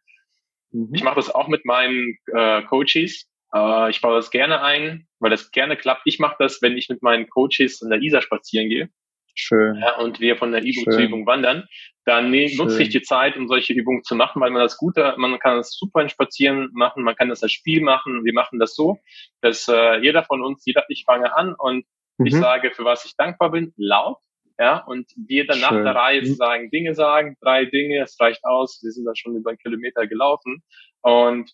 Mhm. 0.71 0.89
Ich 0.93 1.03
mache 1.03 1.15
das 1.15 1.33
auch 1.33 1.47
mit 1.47 1.65
meinen 1.65 2.17
äh, 2.33 2.63
Coaches. 2.63 3.29
Äh, 3.53 3.89
ich 3.89 4.01
baue 4.01 4.15
das 4.15 4.31
gerne 4.31 4.61
ein, 4.61 5.07
weil 5.19 5.31
das 5.31 5.51
gerne 5.51 5.77
klappt. 5.77 6.01
Ich 6.05 6.19
mache 6.19 6.35
das, 6.39 6.61
wenn 6.61 6.77
ich 6.77 6.89
mit 6.89 7.01
meinen 7.01 7.29
Coaches 7.29 7.81
in 7.81 7.89
der 7.89 8.01
Isar 8.01 8.21
spazieren 8.21 8.69
gehe. 8.69 8.89
Schön. 9.35 9.75
Ja, 9.75 9.97
und 9.97 10.21
wir 10.21 10.37
von 10.37 10.53
der 10.53 10.61
Übung 10.61 10.85
Schön. 10.85 10.93
zu 10.93 11.01
Übung 11.01 11.25
wandern, 11.25 11.67
dann 12.05 12.31
ne, 12.31 12.49
nutze 12.55 12.83
ich 12.83 12.89
die 12.89 13.01
Zeit, 13.01 13.35
um 13.35 13.47
solche 13.47 13.73
Übungen 13.73 14.03
zu 14.03 14.15
machen, 14.15 14.41
weil 14.41 14.51
man 14.51 14.61
das 14.61 14.77
Gute, 14.77 15.13
man 15.17 15.37
kann 15.39 15.57
das 15.57 15.73
super 15.73 16.01
in 16.01 16.09
Spazieren 16.09 16.69
machen, 16.73 17.03
man 17.03 17.15
kann 17.15 17.29
das 17.29 17.43
als 17.43 17.51
Spiel 17.51 17.81
machen. 17.81 18.23
Wir 18.23 18.33
machen 18.33 18.59
das 18.59 18.75
so, 18.75 18.99
dass 19.41 19.67
äh, 19.67 19.97
jeder 20.01 20.23
von 20.23 20.41
uns, 20.41 20.63
jeder, 20.65 20.85
ich 20.87 21.03
fange 21.05 21.35
an 21.35 21.53
und 21.57 21.85
mhm. 22.17 22.25
ich 22.25 22.33
sage, 22.33 22.71
für 22.71 22.85
was 22.85 23.05
ich 23.05 23.15
dankbar 23.17 23.51
bin, 23.51 23.73
laut. 23.75 24.17
Ja, 24.57 24.77
und 24.85 25.11
wir 25.17 25.45
dann 25.45 25.59
nach 25.59 25.71
der 25.71 25.95
Reihe 25.95 26.25
sagen, 26.25 26.71
Dinge 26.71 26.95
sagen, 26.95 27.35
drei 27.41 27.65
Dinge, 27.65 28.01
es 28.03 28.17
reicht 28.21 28.45
aus, 28.45 28.79
wir 28.81 28.91
sind 28.91 29.03
da 29.03 29.13
schon 29.13 29.35
über 29.35 29.49
einen 29.49 29.59
Kilometer 29.59 30.07
gelaufen. 30.07 30.63
Und 31.01 31.51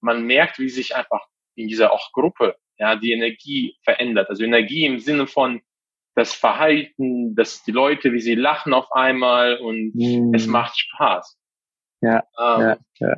man 0.00 0.24
merkt, 0.24 0.60
wie 0.60 0.68
sich 0.68 0.94
einfach 0.94 1.26
in 1.56 1.66
dieser 1.66 1.92
auch 1.92 2.12
Gruppe, 2.12 2.54
ja, 2.78 2.94
die 2.94 3.10
Energie 3.10 3.76
verändert. 3.82 4.28
Also 4.30 4.44
Energie 4.44 4.86
im 4.86 5.00
Sinne 5.00 5.26
von, 5.26 5.62
das 6.14 6.34
Verhalten, 6.34 7.34
dass 7.34 7.64
die 7.64 7.72
Leute, 7.72 8.12
wie 8.12 8.20
sie 8.20 8.34
lachen 8.34 8.72
auf 8.72 8.92
einmal 8.92 9.56
und 9.58 9.92
mm. 9.94 10.34
es 10.34 10.46
macht 10.46 10.78
Spaß. 10.78 11.38
Ja, 12.00 12.22
ähm, 12.38 12.60
ja, 12.60 12.76
ja. 13.00 13.14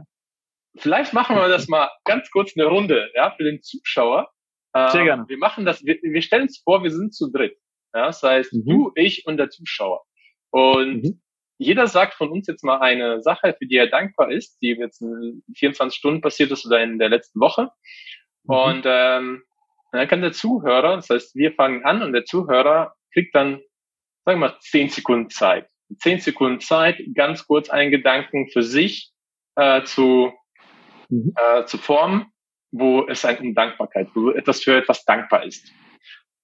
Vielleicht 0.79 1.13
machen 1.13 1.37
wir 1.37 1.49
das 1.49 1.69
mal 1.69 1.91
ganz 2.05 2.31
kurz 2.31 2.57
eine 2.57 2.67
Runde, 2.67 3.11
ja, 3.15 3.33
für 3.33 3.45
den 3.45 3.63
Zuschauer. 3.63 4.31
Ähm, 4.75 4.91
Sehr 4.91 5.05
gerne. 5.05 5.25
Wir 5.29 5.39
machen 5.39 5.65
das, 5.65 5.85
wir, 5.85 5.99
wir 6.03 6.23
stellen 6.23 6.43
uns 6.43 6.61
vor, 6.63 6.83
wir 6.83 6.91
sind 6.91 7.15
zu 7.15 7.31
dritt. 7.31 7.57
Ja, 7.95 8.07
das 8.07 8.23
heißt, 8.23 8.53
mhm. 8.53 8.65
du, 8.67 8.93
ich 8.95 9.27
und 9.27 9.39
der 9.39 9.51
Zuschauer. 9.51 10.03
Und 10.51 11.03
mhm. 11.03 11.23
jeder 11.59 11.87
sagt 11.87 12.15
von 12.15 12.31
uns 12.31 12.47
jetzt 12.47 12.63
mal 12.63 12.79
eine 12.79 13.23
Sache, 13.23 13.55
für 13.59 13.67
die 13.67 13.77
er 13.77 13.89
dankbar 13.89 14.31
ist, 14.31 14.59
die 14.61 14.69
jetzt 14.69 15.01
in 15.01 15.43
24 15.55 15.99
Stunden 15.99 16.21
passiert 16.21 16.51
ist 16.51 16.67
oder 16.67 16.83
in 16.83 16.99
der 16.99 17.09
letzten 17.09 17.41
Woche. 17.41 17.71
Mhm. 18.45 18.55
Und 18.55 18.83
ähm, 18.85 19.43
dann 19.97 20.09
kann 20.09 20.21
der 20.21 20.33
Zuhörer, 20.33 20.97
das 20.97 21.11
heißt, 21.11 21.35
wir 21.35 21.53
fangen 21.53 21.85
an 21.85 22.03
und 22.03 22.13
der 22.13 22.25
Zuhörer 22.25 22.95
kriegt 23.13 23.35
dann, 23.35 23.61
sagen 24.25 24.41
wir 24.41 24.49
mal, 24.49 24.57
zehn 24.61 24.89
Sekunden 24.89 25.31
Zeit. 25.31 25.69
Zehn 25.99 26.21
Sekunden 26.21 26.61
Zeit, 26.61 27.01
ganz 27.15 27.47
kurz 27.47 27.71
einen 27.71 27.91
Gedanken 27.91 28.49
für 28.51 28.63
sich 28.63 29.13
äh, 29.57 29.83
zu, 29.85 30.33
mhm. 31.09 31.33
äh, 31.37 31.65
zu 31.65 31.79
formen, 31.79 32.27
wo 32.73 33.07
es 33.07 33.25
ein 33.25 33.39
um 33.39 33.55
Dankbarkeit, 33.55 34.09
wo 34.15 34.31
etwas 34.31 34.63
für 34.63 34.77
etwas 34.77 35.05
dankbar 35.05 35.45
ist. 35.45 35.71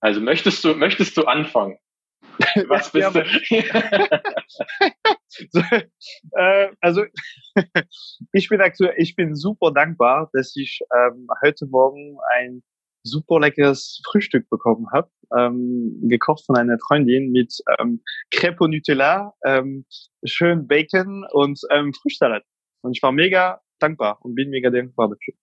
Also 0.01 0.21
möchtest 0.21 0.65
du, 0.65 0.75
möchtest 0.75 1.17
du 1.17 1.25
anfangen? 1.25 1.77
Was 2.69 2.91
bist 2.91 3.15
du? 3.15 3.25
so, 5.51 5.61
äh, 6.33 6.69
also 6.81 7.05
ich 8.33 8.49
bin 8.49 8.61
aktuell, 8.61 8.95
ich 8.97 9.15
bin 9.17 9.37
super 9.37 9.71
dankbar, 9.71 10.31
dass 10.33 10.57
ich 10.57 10.81
ähm, 10.95 11.29
heute 11.45 11.67
Morgen 11.67 12.17
ein 12.35 12.63
super 13.03 13.41
leckeres 13.41 14.01
Frühstück 14.11 14.49
bekommen 14.51 14.87
habe, 14.93 15.11
ähm, 15.37 15.99
gekocht 16.03 16.45
von 16.47 16.57
einer 16.57 16.79
Freundin 16.87 17.33
mit 17.33 17.55
ähm, 17.79 18.03
Crepe 18.31 18.69
Nutella, 18.69 19.35
ähm, 19.45 19.85
schön 20.25 20.67
Bacon 20.67 21.25
und 21.33 21.61
ähm, 21.71 21.93
Frühsalat. 21.95 22.45
Und 22.83 22.97
ich 22.97 23.03
war 23.03 23.13
mega 23.13 23.61
dankbar 23.79 24.19
und 24.23 24.35
bin 24.35 24.51
mega 24.51 24.71
dankbar 24.71 25.09
dafür. 25.09 25.35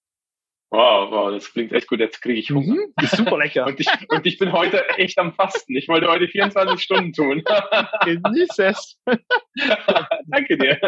Wow, 0.72 1.10
wow, 1.10 1.32
das 1.32 1.52
klingt 1.52 1.72
echt 1.72 1.88
gut. 1.88 2.00
Jetzt 2.00 2.22
kriege 2.22 2.40
ich 2.40 2.52
Hunger. 2.52 2.76
Mhm, 2.76 2.94
ist 3.02 3.18
super 3.18 3.40
lecker. 3.40 3.66
und, 3.68 3.80
ich, 3.80 3.88
und 4.10 4.26
ich 4.28 4.38
bin 4.38 4.52
heute 4.52 4.88
echt 4.98 5.18
am 5.18 5.34
Fasten. 5.34 5.76
Ich 5.76 5.88
wollte 5.88 6.08
heute 6.08 6.28
24 6.28 6.80
Stunden 6.80 7.12
tun. 7.12 7.44
Genieß 8.06 8.60
es. 8.60 9.00
Danke 10.28 10.58
dir. 10.58 10.80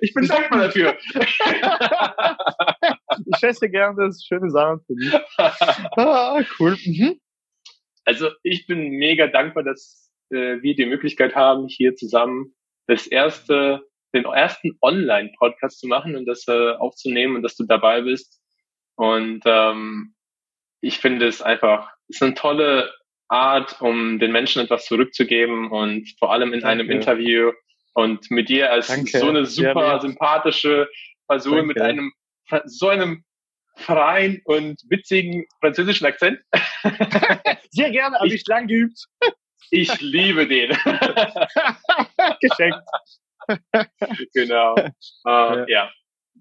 Ich 0.00 0.14
bin 0.14 0.26
dankbar 0.28 0.66
dafür. 0.66 0.96
ich 3.26 3.42
esse 3.42 3.68
gerne 3.68 4.06
das 4.06 4.24
schöne 4.24 4.50
Sachen 4.50 4.80
für 4.86 4.94
dich. 4.94 5.12
Ah, 5.96 6.40
cool. 6.60 6.76
Mhm. 6.84 7.20
Also 8.04 8.30
ich 8.44 8.68
bin 8.68 8.90
mega 8.90 9.26
dankbar, 9.26 9.64
dass 9.64 10.12
äh, 10.30 10.62
wir 10.62 10.76
die 10.76 10.86
Möglichkeit 10.86 11.34
haben, 11.34 11.66
hier 11.66 11.96
zusammen 11.96 12.54
das 12.86 13.08
erste 13.08 13.82
den 14.14 14.24
ersten 14.26 14.78
Online-Podcast 14.80 15.80
zu 15.80 15.88
machen 15.88 16.14
und 16.14 16.26
das 16.26 16.46
äh, 16.46 16.72
aufzunehmen 16.74 17.36
und 17.36 17.42
dass 17.42 17.56
du 17.56 17.64
dabei 17.64 18.02
bist. 18.02 18.40
Und 18.96 19.42
ähm, 19.44 20.14
ich 20.80 20.98
finde 20.98 21.26
es 21.26 21.42
einfach, 21.42 21.90
es 22.08 22.16
ist 22.16 22.22
eine 22.22 22.34
tolle 22.34 22.92
Art, 23.28 23.80
um 23.80 24.18
den 24.18 24.32
Menschen 24.32 24.62
etwas 24.62 24.84
zurückzugeben 24.86 25.70
und 25.70 26.08
vor 26.18 26.32
allem 26.32 26.52
in 26.52 26.60
Danke. 26.60 26.68
einem 26.68 26.90
Interview 26.90 27.52
und 27.94 28.30
mit 28.30 28.48
dir 28.48 28.70
als 28.70 28.88
Danke. 28.88 29.18
so 29.18 29.28
eine 29.28 29.46
super 29.46 29.86
ja, 29.86 30.00
sympathische 30.00 30.88
Person 31.26 31.56
Danke. 31.56 31.66
mit 31.68 31.80
einem 31.80 32.12
so 32.66 32.88
einem 32.88 33.24
freien 33.76 34.40
und 34.44 34.80
witzigen 34.88 35.46
französischen 35.60 36.06
Akzent. 36.06 36.40
Sehr 37.70 37.90
gerne, 37.90 38.16
habe 38.16 38.28
ich, 38.28 38.34
ich 38.34 38.46
lang 38.46 38.66
geübt. 38.66 39.06
Ich 39.70 40.00
liebe 40.00 40.46
den. 40.46 40.70
Geschenkt. 42.40 42.78
genau. 44.34 44.76
Äh, 44.76 44.90
ja. 45.26 45.66
ja. 45.66 45.92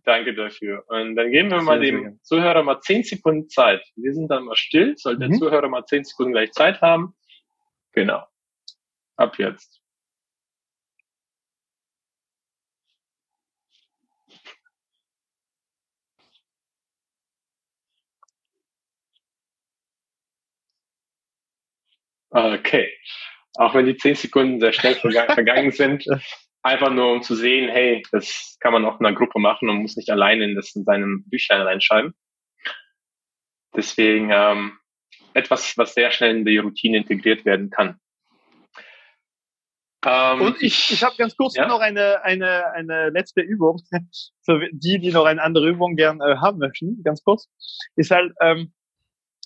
Danke 0.05 0.33
dafür. 0.35 0.83
Und 0.87 1.15
dann 1.15 1.31
geben 1.31 1.49
wir 1.49 1.61
mal 1.61 1.79
sehr, 1.79 1.91
dem 1.91 2.03
sehr 2.03 2.23
Zuhörer 2.23 2.63
mal 2.63 2.81
zehn 2.81 3.03
Sekunden 3.03 3.49
Zeit. 3.49 3.81
Wir 3.95 4.13
sind 4.13 4.29
dann 4.29 4.43
mal 4.43 4.55
still, 4.55 4.95
soll 4.97 5.17
der 5.17 5.29
mhm. 5.29 5.39
Zuhörer 5.39 5.69
mal 5.69 5.85
zehn 5.85 6.03
Sekunden 6.03 6.33
gleich 6.33 6.51
Zeit 6.51 6.81
haben. 6.81 7.15
Genau. 7.93 8.25
Ab 9.15 9.39
jetzt. 9.39 9.81
Okay. 22.31 22.91
Auch 23.55 23.75
wenn 23.75 23.85
die 23.85 23.95
zehn 23.95 24.15
Sekunden 24.15 24.59
sehr 24.59 24.73
schnell 24.73 24.95
vergangen 24.95 25.71
sind, 25.71 26.05
einfach 26.63 26.89
nur 26.89 27.11
um 27.11 27.21
zu 27.21 27.35
sehen, 27.35 27.69
hey, 27.69 28.03
das 28.11 28.57
kann 28.59 28.73
man 28.73 28.85
auch 28.85 28.99
in 28.99 29.05
einer 29.05 29.15
Gruppe 29.15 29.39
machen 29.39 29.69
und 29.69 29.81
muss 29.81 29.97
nicht 29.97 30.09
alleine 30.09 30.45
in, 30.45 30.55
das 30.55 30.73
in 30.75 30.85
seinem 30.85 31.23
Büchlein 31.27 31.61
reinschreiben. 31.61 32.13
Deswegen 33.75 34.29
ähm, 34.31 34.79
etwas, 35.33 35.77
was 35.77 35.93
sehr 35.93 36.11
schnell 36.11 36.37
in 36.37 36.45
die 36.45 36.57
Routine 36.57 36.97
integriert 36.97 37.45
werden 37.45 37.69
kann. 37.69 37.99
Ähm, 40.05 40.41
und 40.41 40.61
ich, 40.61 40.91
ich 40.91 41.03
habe 41.03 41.15
ganz 41.17 41.35
kurz 41.35 41.55
ja? 41.55 41.67
noch 41.67 41.79
eine, 41.79 42.23
eine, 42.23 42.71
eine 42.73 43.09
letzte 43.09 43.41
Übung, 43.41 43.81
für 44.45 44.67
die, 44.71 44.99
die 44.99 45.11
noch 45.11 45.25
eine 45.25 45.41
andere 45.41 45.69
Übung 45.69 45.95
gern 45.95 46.21
äh, 46.21 46.37
haben 46.37 46.59
möchten, 46.59 47.01
ganz 47.03 47.23
kurz, 47.23 47.49
ist 47.95 48.11
halt 48.11 48.33
ähm, 48.41 48.73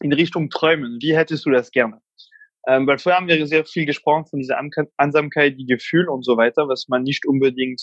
in 0.01 0.13
Richtung 0.13 0.49
Träumen. 0.49 0.97
Wie 1.01 1.15
hättest 1.15 1.45
du 1.45 1.51
das 1.51 1.71
gerne? 1.71 2.01
Ähm, 2.67 2.85
weil 2.85 2.97
vorher 2.97 3.19
haben 3.19 3.27
wir 3.27 3.47
sehr 3.47 3.65
viel 3.65 3.85
gesprochen 3.85 4.25
von 4.25 4.39
dieser 4.39 4.59
Ansamkeit, 4.97 5.57
die 5.57 5.65
Gefühle 5.65 6.11
und 6.11 6.23
so 6.23 6.35
weiter, 6.35 6.67
was 6.67 6.87
man 6.89 7.03
nicht 7.03 7.25
unbedingt 7.25 7.81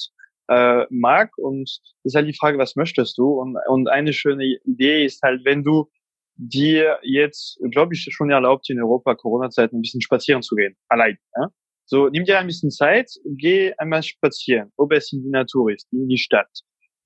äh, 0.48 0.84
mag. 0.90 1.30
Und 1.38 1.80
ist 2.04 2.14
halt 2.14 2.28
die 2.28 2.36
Frage, 2.36 2.58
was 2.58 2.76
möchtest 2.76 3.16
du? 3.16 3.40
Und, 3.40 3.56
und 3.68 3.88
eine 3.88 4.12
schöne 4.12 4.44
Idee 4.64 5.04
ist 5.04 5.22
halt, 5.22 5.44
wenn 5.44 5.64
du 5.64 5.90
dir 6.36 6.98
jetzt, 7.02 7.58
glaube 7.70 7.94
ich, 7.94 8.06
schon 8.10 8.30
erlaubt, 8.30 8.68
in 8.68 8.80
Europa 8.82 9.14
Corona-Zeit 9.14 9.72
ein 9.72 9.80
bisschen 9.80 10.02
spazieren 10.02 10.42
zu 10.42 10.54
gehen, 10.54 10.76
allein. 10.88 11.16
Ja? 11.36 11.48
So, 11.86 12.08
nimm 12.08 12.24
dir 12.24 12.38
ein 12.38 12.46
bisschen 12.46 12.70
Zeit, 12.70 13.10
geh 13.24 13.72
einmal 13.78 14.02
spazieren, 14.02 14.72
ob 14.76 14.92
es 14.92 15.12
in 15.12 15.22
die 15.22 15.30
Natur 15.30 15.70
ist, 15.70 15.86
in 15.92 16.08
die 16.08 16.18
Stadt, 16.18 16.50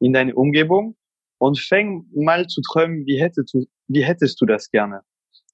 in 0.00 0.12
deine 0.12 0.34
Umgebung 0.34 0.96
und 1.38 1.58
fäng 1.58 2.06
mal 2.14 2.46
zu 2.46 2.60
träumen, 2.62 3.04
wie 3.06 3.20
hättest 3.20 3.54
du, 3.54 3.66
wie 3.88 4.04
hättest 4.04 4.40
du 4.40 4.46
das 4.46 4.70
gerne? 4.70 5.02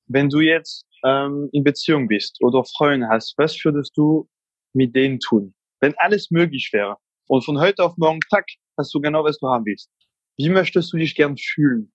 Wenn 0.06 0.28
du 0.28 0.40
jetzt 0.40 0.86
ähm, 1.04 1.48
in 1.52 1.64
Beziehung 1.64 2.08
bist 2.08 2.38
oder 2.40 2.64
Freunde 2.64 3.08
hast, 3.08 3.34
was 3.38 3.62
würdest 3.64 3.96
du 3.96 4.28
mit 4.74 4.94
denen 4.94 5.20
tun? 5.20 5.54
Wenn 5.80 5.94
alles 5.98 6.30
möglich 6.30 6.70
wäre 6.72 6.96
und 7.28 7.44
von 7.44 7.58
heute 7.60 7.84
auf 7.84 7.96
morgen, 7.96 8.20
tack, 8.30 8.46
hast 8.78 8.94
du 8.94 9.00
genau, 9.00 9.24
was 9.24 9.38
du 9.38 9.48
haben 9.48 9.64
willst. 9.64 9.90
Wie 10.36 10.48
möchtest 10.48 10.92
du 10.92 10.96
dich 10.96 11.14
gern 11.14 11.36
fühlen? 11.36 11.92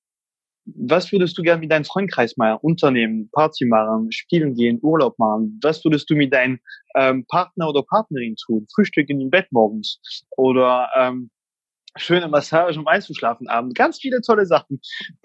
Was 0.65 1.11
würdest 1.11 1.37
du 1.37 1.41
gern 1.41 1.59
mit 1.59 1.71
deinem 1.71 1.85
Freundkreis 1.85 2.37
machen? 2.37 2.59
Unternehmen, 2.61 3.29
Party 3.31 3.65
machen, 3.65 4.11
spielen 4.11 4.53
gehen, 4.53 4.79
Urlaub 4.81 5.17
machen? 5.17 5.59
Was 5.63 5.83
würdest 5.83 6.09
du 6.09 6.15
mit 6.15 6.33
deinem 6.33 6.59
ähm, 6.95 7.25
Partner 7.27 7.69
oder 7.69 7.83
Partnerin 7.83 8.35
tun? 8.35 8.67
Frühstücken 8.73 9.19
im 9.19 9.29
Bett 9.29 9.47
morgens 9.51 9.99
oder 10.37 10.89
ähm, 10.95 11.31
schöne 11.95 12.27
Massage, 12.27 12.79
um 12.79 12.87
einzuschlafen 12.87 13.47
abend. 13.47 13.75
Ganz 13.75 13.99
viele 13.99 14.21
tolle 14.21 14.45
Sachen. 14.45 14.79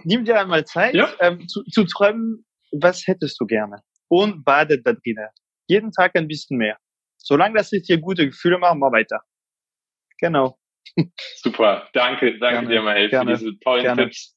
Nimm 0.05 0.25
dir 0.25 0.41
einmal 0.41 0.65
Zeit 0.65 0.95
ja. 0.95 1.09
ähm, 1.21 1.47
zu, 1.47 1.63
zu 1.65 1.85
träumen, 1.85 2.45
was 2.81 3.07
hättest 3.07 3.41
du 3.41 3.47
gerne? 3.47 3.83
Und 4.09 4.45
badet 4.45 4.87
da 4.87 4.93
drinnen. 4.93 5.29
Jeden 5.67 5.93
Tag 5.93 6.13
ein 6.15 6.29
bisschen 6.29 6.59
mehr. 6.59 6.79
Solange 7.17 7.57
das 7.57 7.71
dir 7.71 7.99
gute 7.99 8.27
Gefühle 8.27 8.59
macht, 8.59 8.77
mal 8.77 8.93
weiter. 8.93 9.23
Genau. 10.19 10.59
Super. 11.37 11.89
Danke, 11.93 12.39
danke 12.39 12.61
gerne, 12.61 12.69
dir, 12.69 12.83
Mael, 12.83 13.11
für 13.11 13.25
diese 13.25 13.59
tollen 13.61 13.83
gerne. 13.83 14.05
Tipps. 14.05 14.37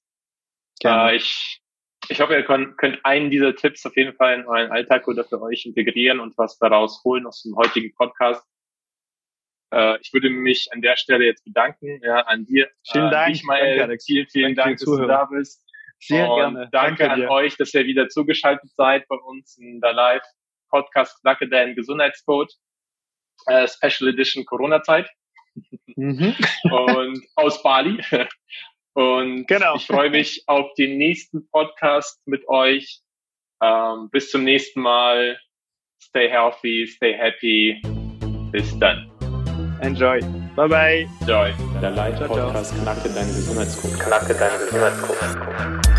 Gerne. 0.80 1.12
Äh, 1.12 1.16
ich, 1.18 1.62
ich 2.10 2.22
hoffe, 2.22 2.34
ihr 2.34 2.46
könnt, 2.46 2.78
könnt 2.78 3.04
einen 3.04 3.30
dieser 3.30 3.56
Tipps 3.56 3.86
auf 3.86 3.96
jeden 3.98 4.16
Fall 4.16 4.40
in 4.40 4.46
euren 4.46 4.72
Alltag 4.72 5.08
oder 5.08 5.26
für 5.26 5.42
euch 5.42 5.66
integrieren 5.66 6.20
und 6.20 6.38
was 6.38 6.58
daraus 6.58 7.04
holen 7.04 7.26
aus 7.26 7.44
dem 7.44 7.56
heutigen 7.56 7.94
Podcast. 7.96 8.44
Äh, 9.74 10.00
ich 10.02 10.14
würde 10.14 10.30
mich 10.30 10.70
an 10.72 10.82
der 10.82 10.96
Stelle 10.96 11.26
jetzt 11.26 11.44
bedanken, 11.44 12.00
ja, 12.02 12.22
an 12.22 12.46
dir. 12.46 12.70
Vielen 12.90 13.12
Dank. 13.12 13.34
Dich, 13.34 13.44
Mael. 13.44 13.78
Danke, 13.78 13.98
Vielen, 14.04 14.28
vielen 14.28 14.56
Dank, 14.56 14.78
dass 14.78 14.86
du 14.86 15.06
da 15.06 15.26
bist. 15.26 15.67
Sehr 16.00 16.30
und 16.30 16.38
gerne. 16.38 16.70
Danke, 16.72 17.08
danke 17.08 17.12
an 17.12 17.30
euch, 17.30 17.58
dass 17.58 17.74
ihr 17.74 17.86
wieder 17.86 18.08
zugeschaltet 18.08 18.70
seid 18.76 19.08
bei 19.08 19.16
uns 19.16 19.58
in 19.58 19.82
der 19.82 19.94
Live. 19.94 20.24
Podcast 20.70 21.20
Knacke 21.22 21.48
deinen 21.48 21.76
Gesundheitscode, 21.76 22.52
äh, 23.46 23.68
Special 23.68 24.10
Edition 24.10 24.46
Corona-Zeit. 24.46 25.10
Mhm. 25.96 26.36
Und 26.64 27.26
aus 27.36 27.64
Bali. 27.64 28.02
Und 28.94 29.48
genau. 29.48 29.76
ich 29.76 29.86
freue 29.86 30.10
mich 30.10 30.44
auf 30.48 30.74
den 30.74 30.98
nächsten 30.98 31.48
Podcast 31.50 32.20
mit 32.26 32.48
euch. 32.48 33.02
Ähm, 33.62 34.10
bis 34.12 34.32
zum 34.32 34.44
nächsten 34.44 34.82
Mal. 34.82 35.40
Stay 36.02 36.30
healthy, 36.30 36.86
stay 36.88 37.14
happy. 37.14 37.82
Bis 38.52 38.78
dann. 38.80 39.12
Enjoy. 39.82 40.37
Bye 40.58 40.68
bye. 40.68 41.08
Enjoy. 41.22 41.54
Der 41.82 41.92
Light 41.92 42.18
Podcast 42.28 42.74
Knacke 42.82 43.10
deinen 43.10 43.28
Gesundheitscode. 43.28 44.00
Knacke 44.00 44.34
deinen 44.34 44.60
Gesundheitscode. 44.60 45.97